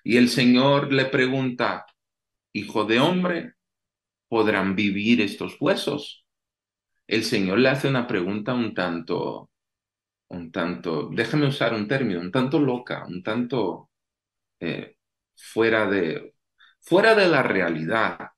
Y 0.04 0.16
el 0.16 0.28
Señor 0.28 0.92
le 0.92 1.06
pregunta, 1.06 1.86
Hijo 2.56 2.86
de 2.86 3.00
hombre, 3.00 3.52
¿podrán 4.28 4.74
vivir 4.76 5.20
estos 5.20 5.58
huesos? 5.60 6.24
El 7.06 7.22
Señor 7.24 7.58
le 7.58 7.68
hace 7.68 7.86
una 7.86 8.06
pregunta 8.06 8.54
un 8.54 8.72
tanto, 8.72 9.50
un 10.28 10.50
tanto, 10.50 11.10
déjame 11.12 11.46
usar 11.48 11.74
un 11.74 11.86
término, 11.86 12.18
un 12.20 12.32
tanto 12.32 12.58
loca, 12.58 13.04
un 13.06 13.22
tanto 13.22 13.90
eh, 14.60 14.96
fuera 15.36 15.86
de, 15.90 16.34
fuera 16.80 17.14
de 17.14 17.28
la 17.28 17.42
realidad. 17.42 18.30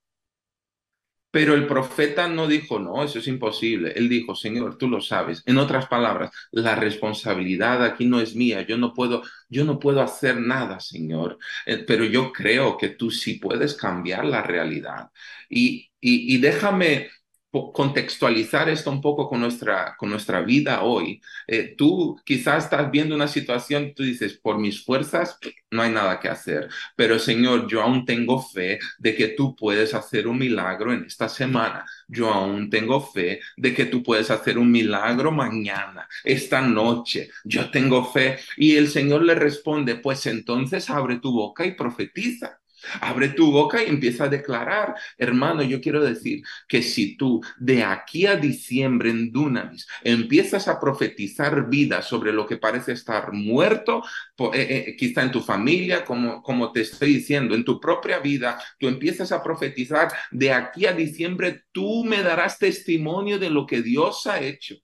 Pero 1.30 1.54
el 1.54 1.66
profeta 1.66 2.26
no 2.28 2.46
dijo, 2.46 2.78
no, 2.78 3.04
eso 3.04 3.18
es 3.18 3.28
imposible. 3.28 3.92
Él 3.96 4.08
dijo, 4.08 4.34
Señor, 4.34 4.78
tú 4.78 4.88
lo 4.88 5.00
sabes. 5.02 5.42
En 5.46 5.58
otras 5.58 5.86
palabras, 5.86 6.30
la 6.52 6.74
responsabilidad 6.74 7.84
aquí 7.84 8.06
no 8.06 8.20
es 8.20 8.34
mía. 8.34 8.62
Yo 8.62 8.78
no 8.78 8.94
puedo, 8.94 9.22
yo 9.48 9.64
no 9.64 9.78
puedo 9.78 10.00
hacer 10.00 10.40
nada, 10.40 10.80
Señor. 10.80 11.38
Eh, 11.66 11.84
pero 11.86 12.04
yo 12.04 12.32
creo 12.32 12.78
que 12.78 12.88
tú 12.90 13.10
sí 13.10 13.34
puedes 13.34 13.74
cambiar 13.74 14.24
la 14.24 14.42
realidad. 14.42 15.10
Y, 15.50 15.90
y, 16.00 16.34
y 16.34 16.38
déjame 16.38 17.10
contextualizar 17.50 18.68
esto 18.68 18.90
un 18.90 19.00
poco 19.00 19.28
con 19.28 19.40
nuestra, 19.40 19.96
con 19.96 20.10
nuestra 20.10 20.40
vida 20.42 20.82
hoy. 20.82 21.20
Eh, 21.46 21.74
tú 21.76 22.20
quizás 22.24 22.64
estás 22.64 22.90
viendo 22.90 23.14
una 23.14 23.28
situación, 23.28 23.94
tú 23.94 24.02
dices, 24.02 24.34
por 24.34 24.58
mis 24.58 24.84
fuerzas 24.84 25.38
no 25.70 25.82
hay 25.82 25.90
nada 25.90 26.20
que 26.20 26.28
hacer, 26.28 26.68
pero 26.96 27.18
Señor, 27.18 27.66
yo 27.68 27.82
aún 27.82 28.04
tengo 28.04 28.42
fe 28.42 28.78
de 28.98 29.14
que 29.14 29.28
tú 29.28 29.54
puedes 29.56 29.94
hacer 29.94 30.28
un 30.28 30.38
milagro 30.38 30.92
en 30.92 31.04
esta 31.04 31.28
semana. 31.28 31.84
Yo 32.06 32.32
aún 32.32 32.70
tengo 32.70 33.00
fe 33.00 33.40
de 33.56 33.74
que 33.74 33.86
tú 33.86 34.02
puedes 34.02 34.30
hacer 34.30 34.58
un 34.58 34.70
milagro 34.70 35.30
mañana, 35.30 36.08
esta 36.24 36.60
noche. 36.60 37.30
Yo 37.44 37.70
tengo 37.70 38.04
fe. 38.12 38.38
Y 38.56 38.76
el 38.76 38.88
Señor 38.88 39.22
le 39.22 39.34
responde, 39.34 39.96
pues 39.96 40.26
entonces 40.26 40.88
abre 40.90 41.18
tu 41.18 41.32
boca 41.32 41.64
y 41.66 41.72
profetiza. 41.74 42.58
Abre 43.00 43.28
tu 43.30 43.50
boca 43.50 43.82
y 43.82 43.88
empieza 43.88 44.24
a 44.24 44.28
declarar, 44.28 44.94
hermano, 45.16 45.62
yo 45.62 45.80
quiero 45.80 46.02
decir 46.02 46.42
que 46.68 46.82
si 46.82 47.16
tú 47.16 47.42
de 47.58 47.84
aquí 47.84 48.26
a 48.26 48.36
diciembre 48.36 49.10
en 49.10 49.32
Dunamis 49.32 49.86
empiezas 50.02 50.68
a 50.68 50.78
profetizar 50.80 51.68
vida 51.68 52.02
sobre 52.02 52.32
lo 52.32 52.46
que 52.46 52.56
parece 52.56 52.92
estar 52.92 53.32
muerto, 53.32 54.02
eh, 54.54 54.86
eh, 54.88 54.96
quizá 54.96 55.22
en 55.22 55.32
tu 55.32 55.40
familia, 55.40 56.04
como, 56.04 56.42
como 56.42 56.72
te 56.72 56.82
estoy 56.82 57.14
diciendo, 57.14 57.54
en 57.54 57.64
tu 57.64 57.80
propia 57.80 58.18
vida, 58.18 58.60
tú 58.78 58.88
empiezas 58.88 59.32
a 59.32 59.42
profetizar, 59.42 60.08
de 60.30 60.52
aquí 60.52 60.86
a 60.86 60.92
diciembre 60.92 61.64
tú 61.72 62.04
me 62.04 62.22
darás 62.22 62.58
testimonio 62.58 63.38
de 63.38 63.50
lo 63.50 63.66
que 63.66 63.82
Dios 63.82 64.26
ha 64.26 64.40
hecho. 64.40 64.76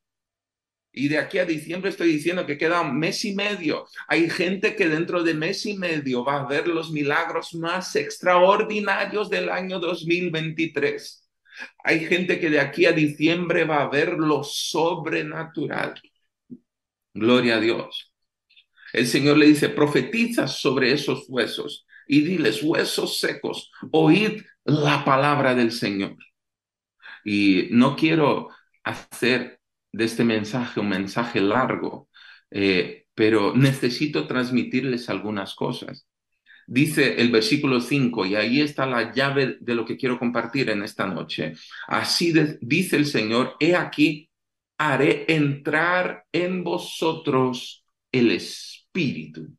Y 0.96 1.08
de 1.08 1.18
aquí 1.18 1.38
a 1.38 1.44
diciembre 1.44 1.90
estoy 1.90 2.12
diciendo 2.12 2.46
que 2.46 2.56
queda 2.56 2.80
un 2.80 2.96
mes 2.96 3.24
y 3.24 3.34
medio. 3.34 3.86
Hay 4.06 4.30
gente 4.30 4.76
que 4.76 4.88
dentro 4.88 5.24
de 5.24 5.34
mes 5.34 5.66
y 5.66 5.76
medio 5.76 6.24
va 6.24 6.40
a 6.40 6.46
ver 6.46 6.68
los 6.68 6.92
milagros 6.92 7.52
más 7.54 7.96
extraordinarios 7.96 9.28
del 9.28 9.48
año 9.48 9.80
2023. 9.80 11.28
Hay 11.82 12.06
gente 12.06 12.38
que 12.38 12.48
de 12.48 12.60
aquí 12.60 12.86
a 12.86 12.92
diciembre 12.92 13.64
va 13.64 13.82
a 13.82 13.88
ver 13.88 14.14
lo 14.14 14.44
sobrenatural. 14.44 16.00
Gloria 17.12 17.56
a 17.56 17.60
Dios. 17.60 18.12
El 18.92 19.08
Señor 19.08 19.36
le 19.36 19.46
dice, 19.46 19.70
profetiza 19.70 20.46
sobre 20.46 20.92
esos 20.92 21.24
huesos 21.28 21.86
y 22.06 22.20
diles, 22.20 22.62
huesos 22.62 23.18
secos, 23.18 23.72
oíd 23.90 24.42
la 24.64 25.04
palabra 25.04 25.56
del 25.56 25.72
Señor. 25.72 26.16
Y 27.24 27.66
no 27.72 27.96
quiero 27.96 28.50
hacer 28.84 29.60
de 29.94 30.04
este 30.04 30.24
mensaje, 30.24 30.80
un 30.80 30.88
mensaje 30.88 31.40
largo, 31.40 32.08
eh, 32.50 33.06
pero 33.14 33.54
necesito 33.54 34.26
transmitirles 34.26 35.08
algunas 35.08 35.54
cosas. 35.54 36.08
Dice 36.66 37.20
el 37.20 37.30
versículo 37.30 37.80
5, 37.80 38.26
y 38.26 38.34
ahí 38.34 38.60
está 38.60 38.86
la 38.86 39.12
llave 39.12 39.58
de 39.60 39.74
lo 39.74 39.84
que 39.84 39.96
quiero 39.96 40.18
compartir 40.18 40.70
en 40.70 40.82
esta 40.82 41.06
noche. 41.06 41.52
Así 41.86 42.32
dice 42.60 42.96
el 42.96 43.06
Señor, 43.06 43.54
he 43.60 43.76
aquí, 43.76 44.28
haré 44.78 45.26
entrar 45.28 46.24
en 46.32 46.64
vosotros 46.64 47.84
el 48.10 48.32
Espíritu. 48.32 49.56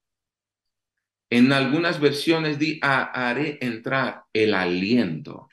En 1.30 1.54
algunas 1.54 2.00
versiones 2.01 2.60
di, 2.60 2.80
haré 2.82 3.58
entrar 3.62 4.24
el 4.34 4.54
aliento. 4.54 5.48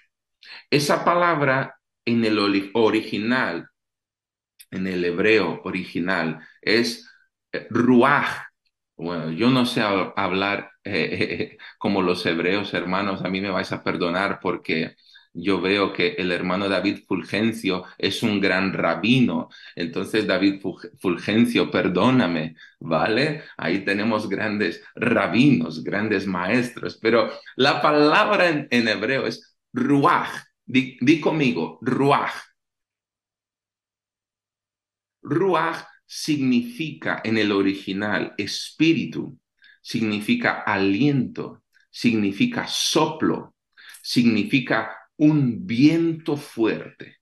Esa 0.70 1.04
palabra 1.04 1.78
en 2.04 2.24
el 2.24 2.38
original 2.74 3.71
en 4.72 4.86
el 4.88 5.04
hebreo 5.04 5.60
original 5.64 6.40
es 6.60 7.08
eh, 7.52 7.66
ruach. 7.70 8.28
Bueno, 8.96 9.30
yo 9.30 9.50
no 9.50 9.66
sé 9.66 9.82
hablar 9.82 10.70
eh, 10.84 11.58
como 11.78 12.02
los 12.02 12.24
hebreos, 12.26 12.74
hermanos, 12.74 13.22
a 13.24 13.28
mí 13.28 13.40
me 13.40 13.50
vais 13.50 13.72
a 13.72 13.82
perdonar 13.84 14.40
porque 14.40 14.96
yo 15.34 15.60
veo 15.60 15.92
que 15.92 16.08
el 16.18 16.30
hermano 16.30 16.68
David 16.68 17.04
Fulgencio 17.06 17.84
es 17.98 18.22
un 18.22 18.40
gran 18.40 18.72
rabino. 18.72 19.48
Entonces, 19.74 20.26
David 20.26 20.60
Fulgencio, 21.00 21.70
perdóname, 21.70 22.56
¿vale? 22.80 23.42
Ahí 23.56 23.84
tenemos 23.84 24.28
grandes 24.28 24.82
rabinos, 24.94 25.82
grandes 25.82 26.26
maestros, 26.26 26.98
pero 27.00 27.30
la 27.56 27.80
palabra 27.80 28.48
en, 28.48 28.88
hebreo 28.88 29.26
es 29.26 29.56
ruach. 29.72 30.44
Di, 30.64 30.98
di 31.00 31.20
conmigo, 31.20 31.78
ruach. 31.82 32.51
Ruach 35.22 35.84
significa 36.06 37.20
en 37.24 37.38
el 37.38 37.52
original 37.52 38.34
espíritu, 38.36 39.38
significa 39.80 40.62
aliento, 40.62 41.62
significa 41.90 42.66
soplo, 42.66 43.54
significa 44.02 44.96
un 45.16 45.66
viento 45.66 46.36
fuerte. 46.36 47.18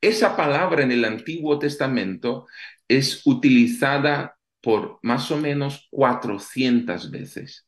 Esa 0.00 0.36
palabra 0.36 0.82
en 0.82 0.92
el 0.92 1.04
Antiguo 1.04 1.58
Testamento 1.58 2.46
es 2.88 3.22
utilizada 3.24 4.36
por 4.60 4.98
más 5.02 5.30
o 5.30 5.36
menos 5.36 5.88
400 5.90 7.10
veces. 7.10 7.66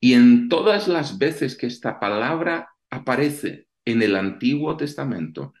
Y 0.00 0.14
en 0.14 0.48
todas 0.48 0.88
las 0.88 1.18
veces 1.18 1.56
que 1.56 1.66
esta 1.66 2.00
palabra 2.00 2.70
aparece 2.90 3.68
en 3.84 4.02
el 4.02 4.16
Antiguo 4.16 4.76
Testamento, 4.76 5.54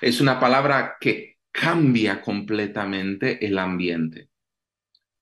es 0.00 0.20
una 0.20 0.38
palabra 0.38 0.96
que 1.00 1.33
cambia 1.54 2.20
completamente 2.20 3.46
el 3.46 3.58
ambiente. 3.58 4.28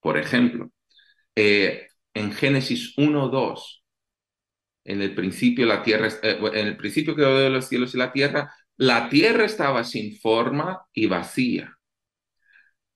Por 0.00 0.16
ejemplo, 0.16 0.72
eh, 1.36 1.88
en 2.14 2.32
Génesis 2.32 2.96
1.2, 2.96 3.84
en 4.84 5.02
el 5.02 5.14
principio 5.14 5.66
la 5.66 5.82
tierra, 5.82 6.08
eh, 6.22 6.38
en 6.54 6.66
el 6.68 6.76
principio 6.78 7.14
que 7.14 7.22
de 7.22 7.50
los 7.50 7.68
cielos 7.68 7.94
y 7.94 7.98
la 7.98 8.12
tierra, 8.12 8.50
la 8.78 9.10
tierra 9.10 9.44
estaba 9.44 9.84
sin 9.84 10.18
forma 10.18 10.86
y 10.94 11.06
vacía. 11.06 11.78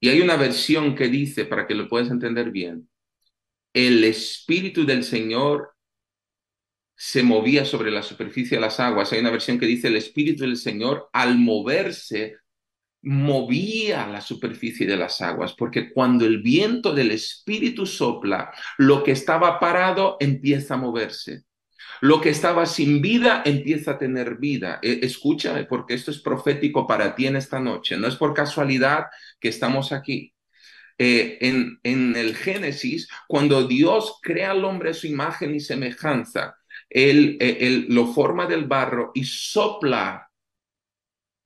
Y 0.01 0.09
hay 0.09 0.23
una 0.23 0.37
versión 0.37 0.95
que 0.95 1.09
dice, 1.09 1.45
para 1.45 1.67
que 1.67 1.75
lo 1.75 1.89
puedas 1.89 2.11
entender 2.11 2.51
bien, 2.51 2.89
el 3.75 4.03
Espíritu 4.05 4.87
del 4.87 5.05
Señor 5.05 5.75
se 6.97 7.23
movía 7.23 7.67
sobre 7.67 7.91
la 7.91 8.03
superficie 8.03 8.57
de 8.57 8.63
las 8.63 8.81
aguas. 8.81 9.13
Hay 9.13 9.21
una 9.21 9.31
versión 9.31 9.59
que 9.59 9.67
dice, 9.67 9.89
el 9.89 9.97
Espíritu 9.97 10.45
del 10.45 10.57
Señor 10.57 11.11
al 11.13 11.37
moverse 11.39 12.37
movía 13.07 14.09
la 14.09 14.21
superficie 14.21 14.85
de 14.85 14.97
las 14.97 15.21
aguas, 15.21 15.55
porque 15.55 15.93
cuando 15.93 16.27
el 16.27 16.43
viento 16.43 16.93
del 16.93 17.13
Espíritu 17.13 17.87
sopla, 17.87 18.53
lo 18.79 19.05
que 19.05 19.13
estaba 19.13 19.61
parado 19.61 20.17
empieza 20.19 20.75
a 20.75 20.79
moverse. 20.79 21.45
Lo 22.01 22.21
que 22.21 22.31
estaba 22.31 22.67
sin 22.67 23.01
vida 23.01 23.43
empieza 23.45 23.93
a 23.93 23.99
tener 23.99 24.39
vida. 24.39 24.81
E, 24.83 24.99
escúchame, 25.03 25.65
porque 25.65 25.95
esto 25.95 26.11
es 26.11 26.19
profético 26.19 26.85
para 26.87 27.15
ti 27.15 27.27
en 27.27 27.37
esta 27.37 27.61
noche. 27.61 27.97
No 27.97 28.09
es 28.09 28.17
por 28.17 28.35
casualidad 28.35 29.07
que 29.39 29.49
estamos 29.49 29.93
aquí. 29.93 30.35
Eh, 30.99 31.39
en, 31.43 31.79
en, 31.85 32.17
el 32.17 32.35
Génesis, 32.35 33.09
cuando 33.29 33.69
Dios 33.69 34.19
crea 34.21 34.51
al 34.51 34.65
hombre 34.65 34.91
a 34.91 34.95
su 34.95 35.07
imagen 35.07 35.55
y 35.55 35.61
semejanza, 35.61 36.57
él, 36.91 37.37
eh, 37.41 37.59
él, 37.61 37.87
lo 37.89 38.09
forma 38.09 38.47
del 38.47 38.65
barro 38.65 39.13
y 39.15 39.25
sopla 39.25 40.29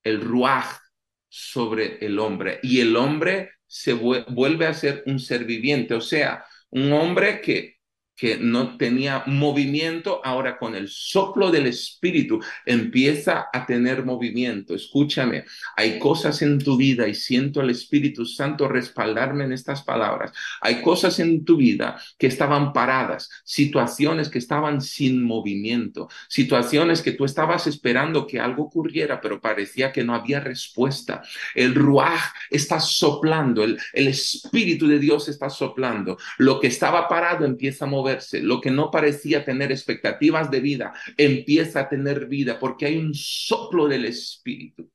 el 0.03 0.23
ruaj 0.23 0.90
sobre 1.31 2.05
el 2.05 2.19
hombre 2.19 2.59
y 2.63 2.81
el 2.81 2.97
hombre 2.97 3.53
se 3.67 3.95
vuelve 3.95 4.67
a 4.67 4.75
ser 4.75 5.05
un 5.07 5.19
ser 5.21 5.45
viviente, 5.45 5.95
o 5.95 6.01
sea, 6.01 6.45
un 6.71 6.93
hombre 6.93 7.41
que 7.41 7.80
que 8.21 8.37
no 8.37 8.77
tenía 8.77 9.23
movimiento, 9.25 10.21
ahora 10.23 10.59
con 10.59 10.75
el 10.75 10.89
soplo 10.89 11.51
del 11.51 11.67
Espíritu 11.67 12.39
empieza 12.67 13.47
a 13.51 13.65
tener 13.65 14.05
movimiento. 14.05 14.75
Escúchame, 14.75 15.45
hay 15.75 15.99
cosas 15.99 16.43
en 16.43 16.59
tu 16.59 16.77
vida 16.77 17.09
y 17.09 17.15
siento 17.15 17.63
el 17.63 17.71
Espíritu 17.71 18.27
Santo 18.27 18.69
respaldarme 18.69 19.45
en 19.45 19.55
estas 19.55 19.83
palabras. 19.83 20.33
Hay 20.61 20.83
cosas 20.83 21.19
en 21.19 21.47
tu 21.47 21.57
vida 21.57 21.99
que 22.19 22.27
estaban 22.27 22.75
paradas, 22.75 23.31
situaciones 23.43 24.29
que 24.29 24.39
estaban 24.39 24.83
sin 24.83 25.25
movimiento, 25.25 26.11
situaciones 26.29 27.01
que 27.01 27.13
tú 27.13 27.25
estabas 27.25 27.67
esperando 27.67 28.27
que 28.27 28.39
algo 28.39 28.65
ocurriera, 28.65 29.23
pero 29.23 29.41
parecía 29.41 29.93
que 29.93 30.05
no 30.05 30.15
había 30.15 30.41
respuesta. 30.41 31.23
El 31.55 31.75
ruaj 31.75 32.21
está 32.51 32.81
soplando, 32.81 33.65
el, 33.65 33.79
el 33.95 34.09
Espíritu 34.09 34.87
de 34.87 34.99
Dios 34.99 35.27
está 35.31 35.49
soplando. 35.49 36.19
Lo 36.37 36.61
que 36.61 36.67
estaba 36.67 37.09
parado 37.09 37.47
empieza 37.47 37.87
a 37.87 37.89
mover 37.89 38.10
lo 38.43 38.61
que 38.61 38.71
no 38.71 38.91
parecía 38.91 39.45
tener 39.45 39.73
expectativas 39.73 40.51
de 40.51 40.61
vida 40.61 40.93
empieza 41.17 41.81
a 41.81 41.89
tener 41.89 42.27
vida 42.27 42.59
porque 42.59 42.87
hay 42.87 42.97
un 42.99 43.15
soplo 43.15 43.89
del 43.89 44.05
Espíritu. 44.05 44.91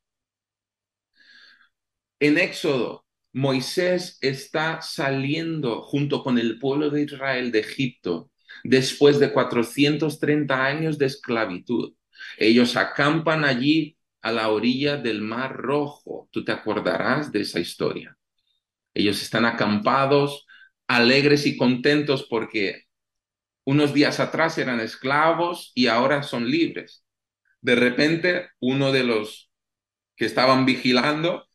En 2.20 2.38
Éxodo, 2.38 3.06
Moisés 3.34 4.18
está 4.22 4.82
saliendo 4.82 5.82
junto 5.82 6.24
con 6.24 6.40
el 6.40 6.58
pueblo 6.58 6.90
de 6.90 7.04
Israel 7.04 7.52
de 7.52 7.60
Egipto 7.60 8.32
después 8.64 9.20
de 9.20 9.32
430 9.34 10.66
años 10.66 10.98
de 10.98 11.08
esclavitud. 11.08 11.94
Ellos 12.38 12.78
acampan 12.78 13.44
allí 13.44 13.98
a 14.22 14.32
la 14.32 14.50
orilla 14.50 14.98
del 14.98 15.22
Mar 15.22 15.56
Rojo. 15.56 16.30
Tú 16.32 16.44
te 16.46 16.52
acordarás 16.52 17.32
de 17.32 17.42
esa 17.42 17.60
historia. 17.60 18.18
Ellos 18.94 19.22
están 19.22 19.46
acampados, 19.46 20.46
alegres 20.88 21.46
y 21.46 21.58
contentos 21.58 22.26
porque 22.30 22.85
unos 23.66 23.94
días 23.94 24.20
atrás 24.20 24.58
eran 24.58 24.80
esclavos 24.80 25.72
y 25.76 25.88
ahora 25.88 26.24
son 26.24 26.50
libres. 26.50 27.04
De 27.62 27.76
repente, 27.76 28.50
uno 28.60 28.92
de 28.92 29.04
los 29.04 29.50
que 30.16 30.26
estaban 30.26 30.66
vigilando 30.66 31.48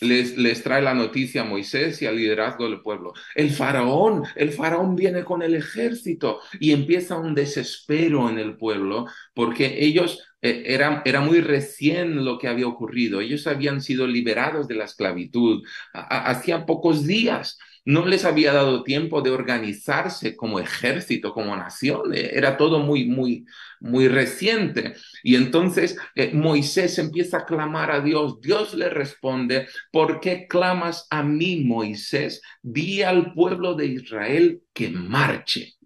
les, 0.00 0.36
les, 0.36 0.62
trae 0.62 0.80
la 0.80 0.94
noticia 0.94 1.42
a 1.42 1.44
Moisés 1.44 2.00
y 2.02 2.06
al 2.06 2.16
liderazgo 2.16 2.68
del 2.68 2.82
pueblo. 2.82 3.14
El 3.34 3.50
faraón, 3.50 4.24
el 4.36 4.52
faraón 4.52 4.94
viene 4.94 5.24
con 5.24 5.42
el 5.42 5.54
ejército 5.54 6.40
y 6.60 6.72
empieza 6.72 7.18
un 7.18 7.34
desespero 7.34 8.28
en 8.28 8.38
el 8.38 8.56
pueblo 8.56 9.06
porque 9.34 9.84
ellos 9.84 10.22
eh, 10.40 10.62
era, 10.66 11.02
era, 11.04 11.20
muy 11.20 11.40
recién 11.40 12.24
lo 12.24 12.38
que 12.38 12.46
había 12.46 12.68
ocurrido. 12.68 13.20
Ellos 13.20 13.46
habían 13.48 13.80
sido 13.80 14.06
liberados 14.06 14.68
de 14.68 14.76
la 14.76 14.84
esclavitud 14.84 15.64
hacía 15.92 16.64
pocos 16.64 17.04
días 17.06 17.58
no 17.88 18.04
les 18.04 18.26
había 18.26 18.52
dado 18.52 18.82
tiempo 18.82 19.22
de 19.22 19.30
organizarse 19.30 20.36
como 20.36 20.60
ejército, 20.60 21.32
como 21.32 21.56
nación. 21.56 22.12
Eh, 22.12 22.32
era 22.34 22.58
todo 22.58 22.80
muy, 22.80 23.06
muy, 23.06 23.46
muy 23.80 24.08
reciente. 24.08 24.94
Y 25.22 25.36
entonces 25.36 25.96
eh, 26.14 26.30
Moisés 26.34 26.98
empieza 26.98 27.38
a 27.38 27.46
clamar 27.46 27.90
a 27.90 28.02
Dios. 28.02 28.42
Dios 28.42 28.74
le 28.74 28.90
responde, 28.90 29.68
¿por 29.90 30.20
qué 30.20 30.46
clamas 30.46 31.06
a 31.08 31.22
mí, 31.22 31.64
Moisés? 31.64 32.42
Di 32.60 33.00
al 33.00 33.32
pueblo 33.32 33.72
de 33.74 33.86
Israel 33.86 34.60
que 34.74 34.90
marche. 34.90 35.77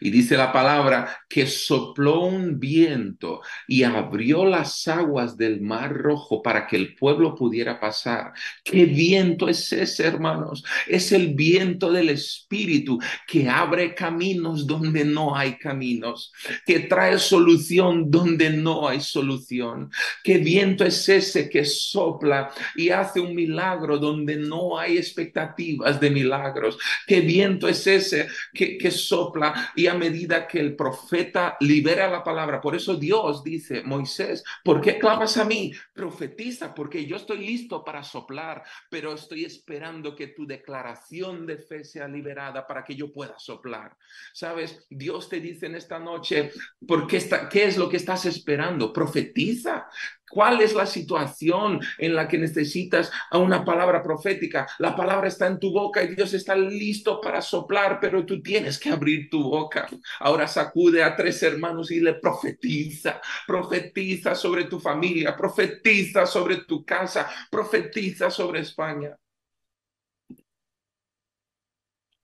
Y 0.00 0.10
dice 0.10 0.36
la 0.36 0.52
palabra 0.52 1.24
que 1.28 1.46
sopló 1.46 2.24
un 2.24 2.58
viento 2.58 3.40
y 3.66 3.82
abrió 3.82 4.44
las 4.44 4.86
aguas 4.88 5.36
del 5.36 5.60
mar 5.60 5.92
rojo 5.94 6.42
para 6.42 6.66
que 6.66 6.76
el 6.76 6.94
pueblo 6.94 7.34
pudiera 7.34 7.80
pasar. 7.80 8.32
¿Qué 8.64 8.84
viento 8.84 9.48
es 9.48 9.72
ese, 9.72 10.06
hermanos? 10.06 10.64
Es 10.86 11.12
el 11.12 11.34
viento 11.34 11.92
del 11.92 12.10
Espíritu 12.10 12.98
que 13.26 13.48
abre 13.48 13.94
caminos 13.94 14.66
donde 14.66 15.04
no 15.04 15.36
hay 15.36 15.56
caminos, 15.58 16.32
que 16.66 16.80
trae 16.80 17.18
solución 17.18 18.10
donde 18.10 18.50
no 18.50 18.88
hay 18.88 19.00
solución. 19.00 19.90
¿Qué 20.22 20.38
viento 20.38 20.84
es 20.84 21.08
ese 21.08 21.48
que 21.48 21.64
sopla 21.64 22.50
y 22.76 22.90
hace 22.90 23.20
un 23.20 23.34
milagro 23.34 23.98
donde 23.98 24.36
no 24.36 24.78
hay 24.78 24.98
expectativas 24.98 26.00
de 26.00 26.10
milagros? 26.10 26.78
¿Qué 27.06 27.20
viento 27.20 27.68
es 27.68 27.86
ese 27.86 28.28
que, 28.52 28.76
que 28.78 28.90
sopla 28.90 29.71
y 29.74 29.86
a 29.86 29.94
medida 29.94 30.46
que 30.46 30.60
el 30.60 30.76
profeta 30.76 31.56
libera 31.60 32.10
la 32.10 32.22
palabra, 32.22 32.60
por 32.60 32.74
eso 32.74 32.96
Dios 32.96 33.42
dice, 33.42 33.82
Moisés, 33.82 34.44
¿por 34.64 34.80
qué 34.80 34.98
clamas 34.98 35.36
a 35.36 35.44
mí? 35.44 35.72
Profetiza, 35.92 36.74
porque 36.74 37.06
yo 37.06 37.16
estoy 37.16 37.38
listo 37.38 37.84
para 37.84 38.02
soplar, 38.02 38.62
pero 38.90 39.12
estoy 39.12 39.44
esperando 39.44 40.14
que 40.14 40.28
tu 40.28 40.46
declaración 40.46 41.46
de 41.46 41.58
fe 41.58 41.84
sea 41.84 42.08
liberada 42.08 42.66
para 42.66 42.84
que 42.84 42.94
yo 42.94 43.12
pueda 43.12 43.38
soplar. 43.38 43.96
Sabes, 44.32 44.86
Dios 44.90 45.28
te 45.28 45.40
dice 45.40 45.66
en 45.66 45.74
esta 45.74 45.98
noche, 45.98 46.52
¿por 46.86 47.06
qué, 47.06 47.18
está, 47.18 47.48
qué 47.48 47.64
es 47.64 47.76
lo 47.76 47.88
que 47.88 47.96
estás 47.96 48.26
esperando? 48.26 48.92
Profetiza, 48.92 49.88
¿Cuál 50.32 50.62
es 50.62 50.72
la 50.72 50.86
situación 50.86 51.78
en 51.98 52.14
la 52.14 52.26
que 52.26 52.38
necesitas 52.38 53.12
a 53.30 53.36
una 53.36 53.66
palabra 53.66 54.02
profética? 54.02 54.66
La 54.78 54.96
palabra 54.96 55.28
está 55.28 55.46
en 55.46 55.58
tu 55.58 55.70
boca 55.72 56.02
y 56.02 56.14
Dios 56.14 56.32
está 56.32 56.56
listo 56.56 57.20
para 57.20 57.42
soplar, 57.42 57.98
pero 58.00 58.24
tú 58.24 58.40
tienes 58.40 58.78
que 58.78 58.88
abrir 58.88 59.28
tu 59.28 59.42
boca. 59.42 59.86
Ahora 60.20 60.48
sacude 60.48 61.02
a 61.04 61.14
tres 61.14 61.42
hermanos 61.42 61.90
y 61.90 62.00
le 62.00 62.14
profetiza, 62.14 63.20
profetiza 63.46 64.34
sobre 64.34 64.64
tu 64.64 64.80
familia, 64.80 65.36
profetiza 65.36 66.24
sobre 66.24 66.64
tu 66.64 66.82
casa, 66.82 67.28
profetiza 67.50 68.30
sobre 68.30 68.60
España. 68.60 69.14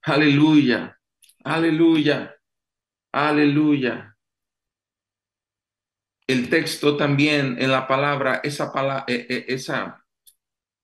Aleluya, 0.00 0.98
aleluya, 1.44 2.34
aleluya. 3.12 4.17
El 6.28 6.50
texto 6.50 6.96
también 6.96 7.56
en 7.58 7.72
la 7.72 7.88
palabra, 7.88 8.40
esa, 8.44 8.72
eh, 9.08 9.26
eh, 9.30 9.46
esa, 9.48 10.04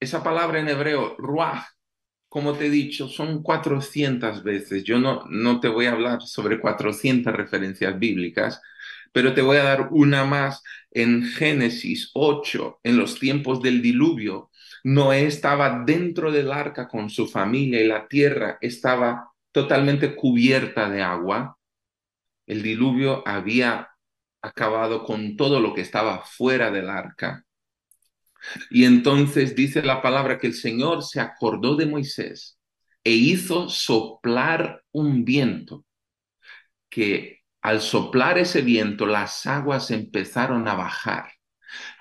esa 0.00 0.22
palabra 0.24 0.60
en 0.60 0.68
hebreo, 0.68 1.16
ruach, 1.18 1.64
como 2.28 2.54
te 2.54 2.66
he 2.66 2.70
dicho, 2.70 3.08
son 3.08 3.42
400 3.42 4.42
veces. 4.42 4.84
Yo 4.84 4.98
no, 4.98 5.24
no 5.30 5.60
te 5.60 5.68
voy 5.68 5.86
a 5.86 5.92
hablar 5.92 6.22
sobre 6.22 6.60
400 6.60 7.32
referencias 7.34 7.98
bíblicas, 7.98 8.60
pero 9.12 9.34
te 9.34 9.42
voy 9.42 9.58
a 9.58 9.64
dar 9.64 9.88
una 9.92 10.24
más 10.24 10.62
en 10.90 11.24
Génesis 11.24 12.10
8, 12.14 12.80
en 12.82 12.96
los 12.98 13.20
tiempos 13.20 13.62
del 13.62 13.82
diluvio. 13.82 14.50
Noé 14.84 15.26
estaba 15.26 15.84
dentro 15.86 16.32
del 16.32 16.52
arca 16.52 16.88
con 16.88 17.10
su 17.10 17.28
familia 17.28 17.82
y 17.82 17.86
la 17.86 18.08
tierra 18.08 18.58
estaba 18.60 19.30
totalmente 19.52 20.16
cubierta 20.16 20.90
de 20.90 21.02
agua. 21.02 21.56
El 22.46 22.62
diluvio 22.62 23.22
había 23.26 23.93
acabado 24.44 25.04
con 25.04 25.36
todo 25.36 25.60
lo 25.60 25.74
que 25.74 25.80
estaba 25.80 26.24
fuera 26.24 26.70
del 26.70 26.90
arca. 26.90 27.44
Y 28.70 28.84
entonces 28.84 29.54
dice 29.54 29.82
la 29.82 30.02
palabra 30.02 30.38
que 30.38 30.46
el 30.46 30.54
Señor 30.54 31.02
se 31.02 31.20
acordó 31.20 31.76
de 31.76 31.86
Moisés 31.86 32.58
e 33.02 33.12
hizo 33.12 33.68
soplar 33.70 34.82
un 34.92 35.24
viento, 35.24 35.84
que 36.90 37.40
al 37.62 37.80
soplar 37.80 38.38
ese 38.38 38.60
viento 38.60 39.06
las 39.06 39.46
aguas 39.46 39.90
empezaron 39.90 40.68
a 40.68 40.74
bajar. 40.74 41.32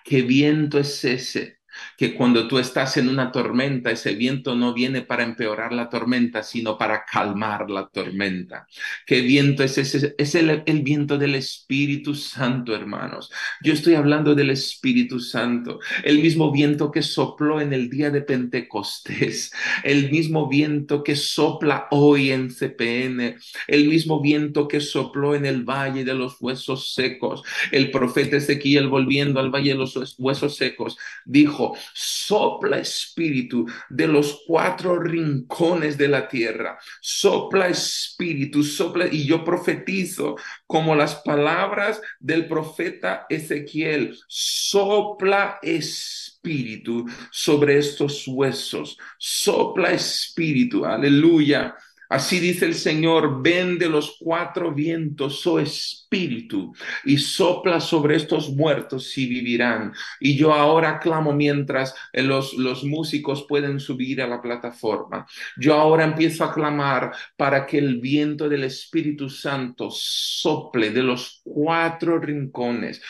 ¿Qué 0.03 0.21
viento 0.21 0.79
es 0.79 1.03
ese? 1.05 1.59
Que 1.97 2.13
cuando 2.15 2.47
tú 2.47 2.59
estás 2.59 2.97
en 2.97 3.09
una 3.09 3.31
tormenta, 3.31 3.91
ese 3.91 4.15
viento 4.15 4.55
no 4.55 4.73
viene 4.73 5.01
para 5.01 5.23
empeorar 5.23 5.73
la 5.73 5.89
tormenta, 5.89 6.43
sino 6.43 6.77
para 6.77 7.05
calmar 7.05 7.69
la 7.69 7.87
tormenta. 7.87 8.67
¿Qué 9.05 9.21
viento 9.21 9.63
es 9.63 9.77
ese? 9.77 10.15
Es 10.17 10.35
el, 10.35 10.63
el, 10.65 10.81
viento 10.81 11.17
del 11.17 11.35
Espíritu 11.35 12.15
Santo, 12.15 12.75
hermanos. 12.75 13.31
Yo 13.61 13.73
estoy 13.73 13.95
hablando 13.95 14.35
del 14.35 14.49
Espíritu 14.49 15.19
Santo, 15.19 15.79
el 16.03 16.19
mismo 16.19 16.51
viento 16.51 16.91
que 16.91 17.01
sopló 17.01 17.61
en 17.61 17.73
el 17.73 17.89
día 17.89 18.09
de 18.09 18.21
Pentecostés, 18.21 19.51
el 19.83 20.11
mismo 20.11 20.47
viento 20.49 21.03
que 21.03 21.15
sopla 21.15 21.87
hoy 21.91 22.31
en 22.31 22.49
CPN, 22.49 23.37
el 23.67 23.87
mismo 23.87 24.21
viento 24.21 24.67
que 24.67 24.81
sopló 24.81 25.35
en 25.35 25.45
el 25.45 25.63
valle 25.63 26.03
de 26.03 26.13
los 26.13 26.37
huesos 26.39 26.93
secos. 26.93 27.43
El 27.71 27.91
profeta 27.91 28.37
Ezequiel 28.37 28.87
volviendo 28.87 29.39
al 29.39 29.49
valle 29.49 29.71
de 29.71 29.77
los 29.77 30.15
huesos 30.17 30.55
secos 30.55 30.97
dijo, 31.25 31.62
sopla 31.93 32.79
espíritu 32.79 33.65
de 33.89 34.07
los 34.07 34.43
cuatro 34.45 34.99
rincones 34.99 35.97
de 35.97 36.07
la 36.07 36.27
tierra, 36.27 36.77
sopla 37.01 37.69
espíritu, 37.69 38.63
sopla, 38.63 39.07
y 39.11 39.25
yo 39.25 39.43
profetizo 39.43 40.35
como 40.67 40.95
las 40.95 41.15
palabras 41.15 42.01
del 42.19 42.47
profeta 42.47 43.25
Ezequiel, 43.29 44.17
sopla 44.27 45.59
espíritu 45.61 47.05
sobre 47.31 47.77
estos 47.77 48.27
huesos, 48.27 48.97
sopla 49.17 49.91
espíritu, 49.91 50.85
aleluya 50.85 51.75
Así 52.09 52.39
dice 52.39 52.65
el 52.65 52.75
Señor, 52.75 53.41
ven 53.41 53.77
de 53.77 53.89
los 53.89 54.17
cuatro 54.19 54.73
vientos, 54.73 55.45
oh 55.47 55.59
espíritu, 55.59 56.73
y 57.05 57.17
sopla 57.17 57.79
sobre 57.79 58.15
estos 58.15 58.49
muertos 58.51 59.17
y 59.17 59.27
vivirán. 59.27 59.93
Y 60.19 60.35
yo 60.37 60.53
ahora 60.53 60.99
clamo 60.99 61.33
mientras 61.33 61.95
los, 62.13 62.53
los 62.53 62.83
músicos 62.83 63.45
pueden 63.47 63.79
subir 63.79 64.21
a 64.21 64.27
la 64.27 64.41
plataforma. 64.41 65.25
Yo 65.57 65.73
ahora 65.73 66.03
empiezo 66.03 66.43
a 66.43 66.53
clamar 66.53 67.11
para 67.35 67.65
que 67.65 67.77
el 67.77 67.99
viento 67.99 68.47
del 68.49 68.63
Espíritu 68.65 69.29
Santo 69.29 69.89
sople 69.91 70.91
de 70.91 71.03
los 71.03 71.41
cuatro 71.43 72.19
rincones, 72.19 73.01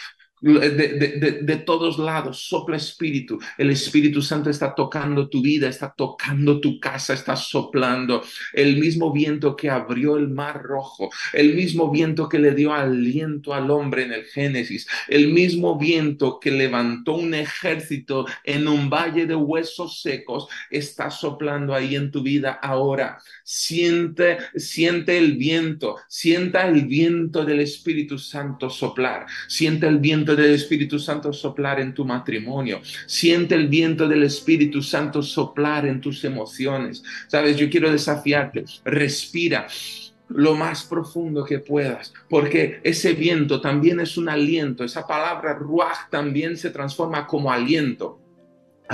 de, 0.44 1.64
todos 1.66 1.98
lados, 1.98 2.48
sopla 2.50 2.76
espíritu. 2.76 3.40
El 3.58 3.70
Espíritu 3.70 4.22
Santo 4.22 4.50
está 4.50 4.76
tocando 4.76 5.30
tu 5.30 5.42
vida, 5.42 5.70
está 5.70 5.94
tocando 5.96 6.60
tu 6.60 6.80
casa, 6.80 7.14
está 7.14 7.38
soplando. 7.38 8.22
El 8.52 8.78
mismo 8.78 9.14
viento 9.14 9.56
que 9.56 9.70
abrió 9.70 10.18
el 10.18 10.28
mar 10.28 10.62
rojo, 10.62 11.10
el 11.32 11.56
mismo 11.56 11.90
viento 11.90 12.28
que 12.28 12.40
le 12.40 12.54
dio 12.54 12.74
aliento 12.74 13.54
al 13.54 13.72
hombre 13.72 14.04
en 14.04 14.12
el 14.12 14.26
Génesis, 14.26 14.86
el 15.08 15.30
mismo 15.32 15.80
viento 15.80 16.40
que 16.42 16.52
levantó 16.52 17.14
un 17.14 17.34
ejército 17.34 18.26
en 18.44 18.68
un 18.68 18.90
valle 18.90 19.26
de 19.26 19.36
huesos 19.36 20.02
secos, 20.02 20.48
está 20.70 21.10
soplando 21.10 21.74
ahí 21.74 21.96
en 21.96 22.12
tu 22.12 22.22
vida 22.22 22.52
ahora. 22.62 23.18
Siente, 23.46 24.40
siente 24.56 25.18
el 25.18 25.38
viento, 25.38 25.96
sienta 26.10 26.68
el 26.68 26.86
viento 26.86 27.46
del 27.46 27.62
Espíritu 27.62 28.18
Santo 28.18 28.70
soplar, 28.70 29.26
siente 29.48 29.88
el 29.88 30.00
viento 30.00 30.33
del 30.36 30.52
Espíritu 30.52 31.00
Santo 31.00 31.34
soplar 31.34 31.80
en 31.80 31.94
tu 31.94 32.06
matrimonio. 32.06 32.82
Siente 33.06 33.56
el 33.56 33.68
viento 33.68 34.08
del 34.08 34.24
Espíritu 34.24 34.82
Santo 34.82 35.22
soplar 35.22 35.86
en 35.86 36.02
tus 36.02 36.24
emociones. 36.24 37.04
Sabes, 37.28 37.58
yo 37.58 37.70
quiero 37.70 37.92
desafiarte. 37.92 38.66
Respira 38.84 39.68
lo 40.30 40.56
más 40.56 40.86
profundo 40.86 41.44
que 41.44 41.60
puedas, 41.60 42.14
porque 42.30 42.80
ese 42.84 43.14
viento 43.14 43.62
también 43.62 44.00
es 44.00 44.18
un 44.18 44.30
aliento. 44.30 44.84
Esa 44.84 45.06
palabra 45.06 45.54
ruach 45.54 46.10
también 46.10 46.58
se 46.58 46.70
transforma 46.70 47.28
como 47.28 47.52
aliento. 47.52 48.20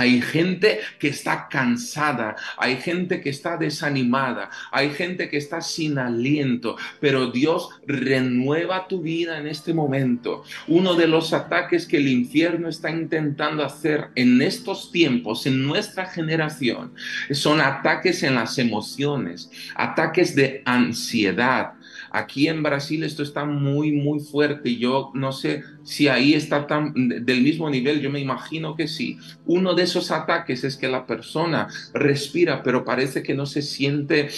Hay 0.00 0.22
gente 0.22 0.80
que 0.98 1.08
está 1.08 1.46
cansada, 1.46 2.34
hay 2.56 2.76
gente 2.76 3.20
que 3.20 3.28
está 3.28 3.58
desanimada, 3.58 4.48
hay 4.72 4.88
gente 4.92 5.28
que 5.28 5.36
está 5.36 5.60
sin 5.60 5.98
aliento, 5.98 6.76
pero 7.00 7.30
Dios 7.30 7.68
renueva 7.86 8.88
tu 8.88 9.02
vida 9.02 9.36
en 9.36 9.46
este 9.46 9.74
momento. 9.74 10.42
Uno 10.68 10.94
de 10.94 11.06
los 11.06 11.34
ataques 11.34 11.86
que 11.86 11.98
el 11.98 12.08
infierno 12.08 12.70
está 12.70 12.90
intentando 12.90 13.62
hacer 13.62 14.08
en 14.14 14.40
estos 14.40 14.90
tiempos, 14.90 15.44
en 15.44 15.66
nuestra 15.66 16.06
generación, 16.06 16.94
son 17.32 17.60
ataques 17.60 18.22
en 18.22 18.36
las 18.36 18.56
emociones, 18.56 19.50
ataques 19.74 20.34
de 20.34 20.62
ansiedad, 20.64 21.74
Aquí 22.10 22.48
en 22.48 22.62
Brasil 22.62 23.02
esto 23.04 23.22
está 23.22 23.44
muy, 23.44 23.92
muy 23.92 24.20
fuerte. 24.20 24.76
Yo 24.76 25.10
no 25.14 25.32
sé 25.32 25.62
si 25.84 26.08
ahí 26.08 26.34
está 26.34 26.66
tan 26.66 26.92
del 26.94 27.42
mismo 27.42 27.70
nivel, 27.70 28.00
yo 28.00 28.10
me 28.10 28.20
imagino 28.20 28.74
que 28.76 28.88
sí. 28.88 29.18
Uno 29.46 29.74
de 29.74 29.84
esos 29.84 30.10
ataques 30.10 30.64
es 30.64 30.76
que 30.76 30.88
la 30.88 31.06
persona 31.06 31.68
respira, 31.94 32.62
pero 32.62 32.84
parece 32.84 33.22
que 33.22 33.34
no 33.34 33.46
se 33.46 33.62
siente 33.62 34.28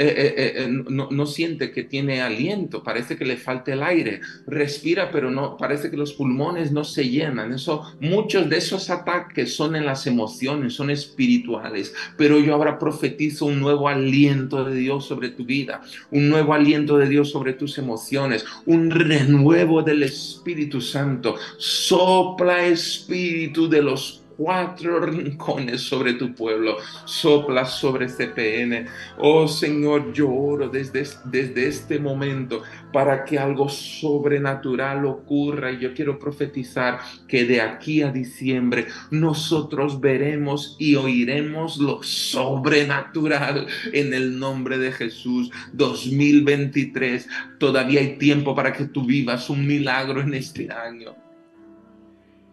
eh, 0.00 0.34
eh, 0.36 0.52
eh, 0.54 0.68
no, 0.68 1.26
siente 1.26 1.72
que 1.72 1.82
tiene 1.82 2.22
aliento, 2.22 2.84
parece 2.84 3.16
que 3.16 3.24
le 3.24 3.36
falta 3.36 3.72
el 3.72 3.82
aire, 3.82 4.20
respira, 4.46 5.10
pero 5.10 5.28
no, 5.28 5.56
parece 5.56 5.90
que 5.90 5.96
los 5.96 6.12
pulmones 6.12 6.70
no 6.70 6.84
se 6.84 7.08
llenan. 7.08 7.52
Eso, 7.52 7.82
muchos 8.00 8.48
de 8.48 8.58
esos 8.58 8.90
ataques 8.90 9.56
son 9.56 9.74
en 9.74 9.84
las 9.84 10.06
emociones, 10.06 10.74
son 10.74 10.90
espirituales, 10.90 11.92
pero 12.16 12.38
yo 12.38 12.54
ahora 12.54 12.78
profetizo 12.78 13.46
un 13.46 13.58
nuevo 13.58 13.88
aliento 13.88 14.64
de 14.64 14.76
Dios 14.76 15.04
sobre 15.04 15.30
tu 15.30 15.44
vida, 15.44 15.82
un 16.12 16.28
nuevo 16.28 16.54
aliento 16.54 16.96
de 16.96 17.08
Dios 17.08 17.30
sobre 17.30 17.54
tus 17.54 17.76
emociones, 17.78 18.44
un 18.66 18.92
renuevo 18.92 19.82
del 19.82 20.04
Espíritu 20.04 20.80
Santo. 20.80 21.34
Sopla 21.56 22.66
Espíritu 22.66 23.68
de 23.68 23.82
los 23.82 24.22
cuatro 24.38 25.00
rincones 25.00 25.80
sobre 25.80 26.14
tu 26.14 26.32
pueblo, 26.32 26.76
sopla 27.04 27.64
sobre 27.64 28.06
CPN. 28.06 28.86
Oh 29.18 29.48
Señor, 29.48 30.12
yo 30.12 30.32
oro 30.32 30.68
desde, 30.68 31.04
desde 31.24 31.66
este 31.66 31.98
momento 31.98 32.62
para 32.92 33.24
que 33.24 33.36
algo 33.36 33.68
sobrenatural 33.68 35.04
ocurra 35.06 35.72
y 35.72 35.80
yo 35.80 35.92
quiero 35.92 36.20
profetizar 36.20 37.00
que 37.26 37.44
de 37.44 37.60
aquí 37.60 38.02
a 38.02 38.12
diciembre 38.12 38.86
nosotros 39.10 40.00
veremos 40.00 40.76
y 40.78 40.94
oiremos 40.94 41.78
lo 41.78 42.00
sobrenatural 42.04 43.66
en 43.92 44.14
el 44.14 44.38
nombre 44.38 44.78
de 44.78 44.92
Jesús. 44.92 45.50
2023, 45.72 47.28
todavía 47.58 48.00
hay 48.00 48.18
tiempo 48.18 48.54
para 48.54 48.72
que 48.72 48.84
tú 48.84 49.04
vivas 49.04 49.50
un 49.50 49.66
milagro 49.66 50.20
en 50.20 50.34
este 50.34 50.70
año. 50.70 51.16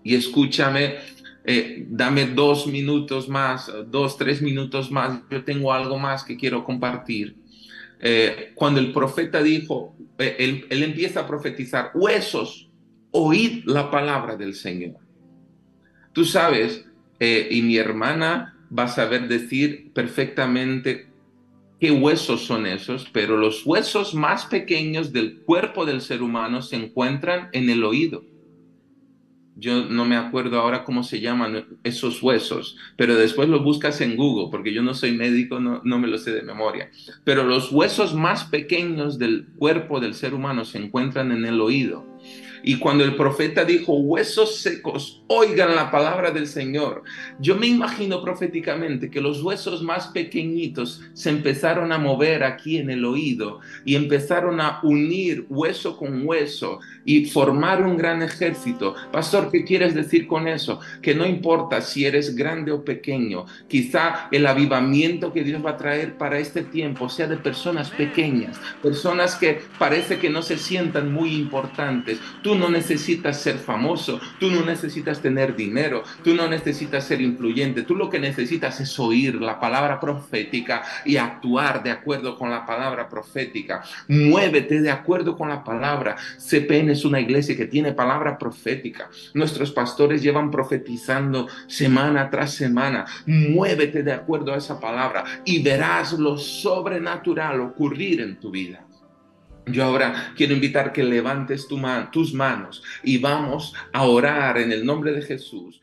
Y 0.06 0.14
escúchame, 0.14 0.98
eh, 1.48 1.86
dame 1.88 2.26
dos 2.26 2.66
minutos 2.66 3.30
más, 3.30 3.72
dos, 3.88 4.18
tres 4.18 4.42
minutos 4.42 4.90
más, 4.90 5.22
yo 5.30 5.44
tengo 5.44 5.72
algo 5.72 6.00
más 6.00 6.24
que 6.24 6.36
quiero 6.36 6.64
compartir. 6.64 7.36
Eh, 8.00 8.52
cuando 8.56 8.80
el 8.80 8.92
profeta 8.92 9.44
dijo, 9.44 9.96
eh, 10.18 10.36
él, 10.40 10.66
él, 10.70 10.82
empieza 10.82 11.22
a 11.22 11.28
profetizar, 11.28 11.92
huesos, 11.94 12.70
oíd 13.12 13.64
la 13.66 13.92
palabra 13.92 14.36
del 14.36 14.56
Señor. 14.56 14.96
Tú 16.14 16.26
sabes, 16.26 16.86
y 17.20 17.62
mi 17.62 17.78
hermana 17.78 18.58
va 18.78 18.84
a 18.84 18.88
saber 18.88 19.28
decir 19.28 19.92
perfectamente 19.94 21.08
qué 21.80 21.92
huesos 21.92 22.46
son 22.46 22.66
esos, 22.66 23.10
pero 23.12 23.38
los 23.38 23.66
huesos 23.66 24.14
más 24.14 24.46
pequeños 24.46 25.14
del 25.14 25.42
cuerpo 25.44 25.86
del 25.86 26.02
ser 26.02 26.22
humano 26.22 26.62
se 26.62 26.76
encuentran 26.76 27.50
en 27.54 27.70
el 27.70 27.84
oído 27.84 28.24
yo 29.56 29.86
no 29.86 30.06
me 30.06 30.18
acuerdo 30.18 30.60
ahora 30.60 30.84
cómo 30.84 31.04
se 31.04 31.22
llaman 31.22 31.66
esos 31.84 32.22
huesos, 32.22 32.78
pero 32.98 33.16
después 33.16 33.48
lo 33.48 33.64
buscas 33.64 34.02
en 34.02 34.16
Google, 34.16 34.50
porque 34.52 34.74
yo 34.74 34.82
no 34.82 34.94
soy 34.94 35.14
médico, 35.14 35.60
no, 35.60 35.82
no, 35.84 35.98
me 35.98 36.08
lo 36.08 36.18
sé 36.18 36.32
de 36.32 36.42
memoria. 36.42 36.90
Pero 37.24 37.44
los 37.44 37.72
huesos 37.72 38.14
más 38.14 38.46
pequeños 38.46 39.18
del 39.18 39.48
cuerpo 39.58 40.00
del 40.00 40.14
ser 40.14 40.34
humano 40.34 40.66
se 40.66 40.80
encuentran 40.80 41.32
en 41.32 41.46
el 41.46 41.62
oído. 41.62 42.06
Y 42.64 42.78
cuando 42.78 43.04
el 43.04 43.16
profeta 43.16 43.66
dijo, 43.66 43.94
huesos 43.94 44.58
secos, 44.58 45.24
oigan 45.28 45.76
la 45.76 45.92
palabra 45.92 46.32
del 46.32 46.48
Señor, 46.48 47.04
yo 47.40 47.56
me 47.56 47.68
imagino 47.68 48.24
proféticamente 48.24 49.10
que 49.10 49.22
los 49.22 49.42
huesos 49.42 49.82
más 49.82 50.08
pequeñitos 50.08 51.02
se 51.14 51.30
empezaron 51.30 51.92
a 51.92 51.98
mover 51.98 52.44
aquí 52.44 52.78
en 52.78 52.90
el 52.90 53.06
oído 53.06 53.60
y 53.84 53.96
empezaron 53.96 54.62
a 54.62 54.80
unir 54.84 55.46
hueso 55.50 55.98
con 55.98 56.26
hueso 56.28 56.80
y 57.04 57.26
formar 57.26 57.84
un 57.84 57.98
gran 57.98 58.22
ejército. 58.22 58.96
Pastor, 59.12 59.50
¿qué 59.52 59.64
quieres 59.64 59.94
decir 59.94 60.28
con 60.28 60.48
eso? 60.48 60.80
Que 61.02 61.16
no 61.16 61.26
importa 61.26 61.82
si 61.82 62.06
eres 62.06 62.36
grande 62.36 62.72
o 62.72 62.84
pequeño, 62.84 63.46
quizá 63.68 64.28
el 64.32 64.48
avivamiento 64.48 65.34
que 65.34 65.44
Dios 65.44 65.64
va 65.66 65.72
a 65.72 65.78
traer 65.78 66.18
para 66.18 66.40
este 66.40 66.64
tiempo 66.64 67.10
sea 67.10 67.28
de 67.28 67.38
personas 67.38 67.90
pequeñas, 67.92 68.60
personas 68.82 69.36
que 69.36 69.62
parece 69.78 70.18
que 70.18 70.30
no 70.30 70.42
se 70.42 70.58
sientan 70.58 71.12
muy 71.12 71.36
importantes. 71.36 72.20
Tú 72.46 72.54
no 72.54 72.70
necesitas 72.70 73.42
ser 73.42 73.58
famoso, 73.58 74.22
tú 74.40 74.52
no 74.52 74.64
necesitas 74.64 75.20
tener 75.20 75.56
dinero, 75.56 76.04
tú 76.24 76.36
no 76.36 76.48
necesitas 76.48 77.04
ser 77.04 77.20
influyente, 77.20 77.82
tú 77.82 77.96
lo 77.96 78.08
que 78.08 78.20
necesitas 78.20 78.80
es 78.80 79.00
oír 79.00 79.42
la 79.42 79.60
palabra 79.60 80.00
profética 80.00 80.84
y 81.06 81.18
actuar 81.18 81.82
de 81.82 81.90
acuerdo 81.90 82.38
con 82.38 82.52
la 82.52 82.64
palabra 82.64 83.10
profética. 83.10 83.82
Muévete 84.08 84.80
de 84.80 84.92
acuerdo 84.92 85.36
con 85.36 85.50
la 85.50 85.64
palabra. 85.64 86.18
CPN 86.38 86.92
es 86.92 87.04
una 87.04 87.20
iglesia 87.20 87.58
que 87.58 87.66
tiene 87.66 87.94
palabra 87.94 88.38
profética. 88.38 89.10
Nuestros 89.34 89.72
pastores 89.72 90.22
llevan 90.22 90.52
profetizando 90.52 91.48
semana 91.66 92.30
tras 92.30 92.54
semana. 92.54 93.08
Muévete 93.26 94.04
de 94.04 94.14
acuerdo 94.14 94.54
a 94.54 94.58
esa 94.58 94.80
palabra 94.80 95.24
y 95.46 95.64
verás 95.64 96.14
lo 96.14 96.38
sobrenatural 96.38 97.60
ocurrir 97.62 98.22
en 98.22 98.40
tu 98.40 98.52
vida. 98.52 98.86
Yo 99.68 99.84
ahora 99.84 100.34
quiero 100.36 100.54
invitar 100.54 100.94
que 100.94 101.04
levantes 101.04 101.68
tu 101.68 101.80
tus 102.12 102.34
manos 102.34 102.84
y 103.04 103.18
vamos 103.18 103.74
a 103.92 104.04
orar 104.04 104.58
en 104.58 104.72
el 104.72 104.86
nombre 104.86 105.12
de 105.12 105.22
Jesús 105.22 105.82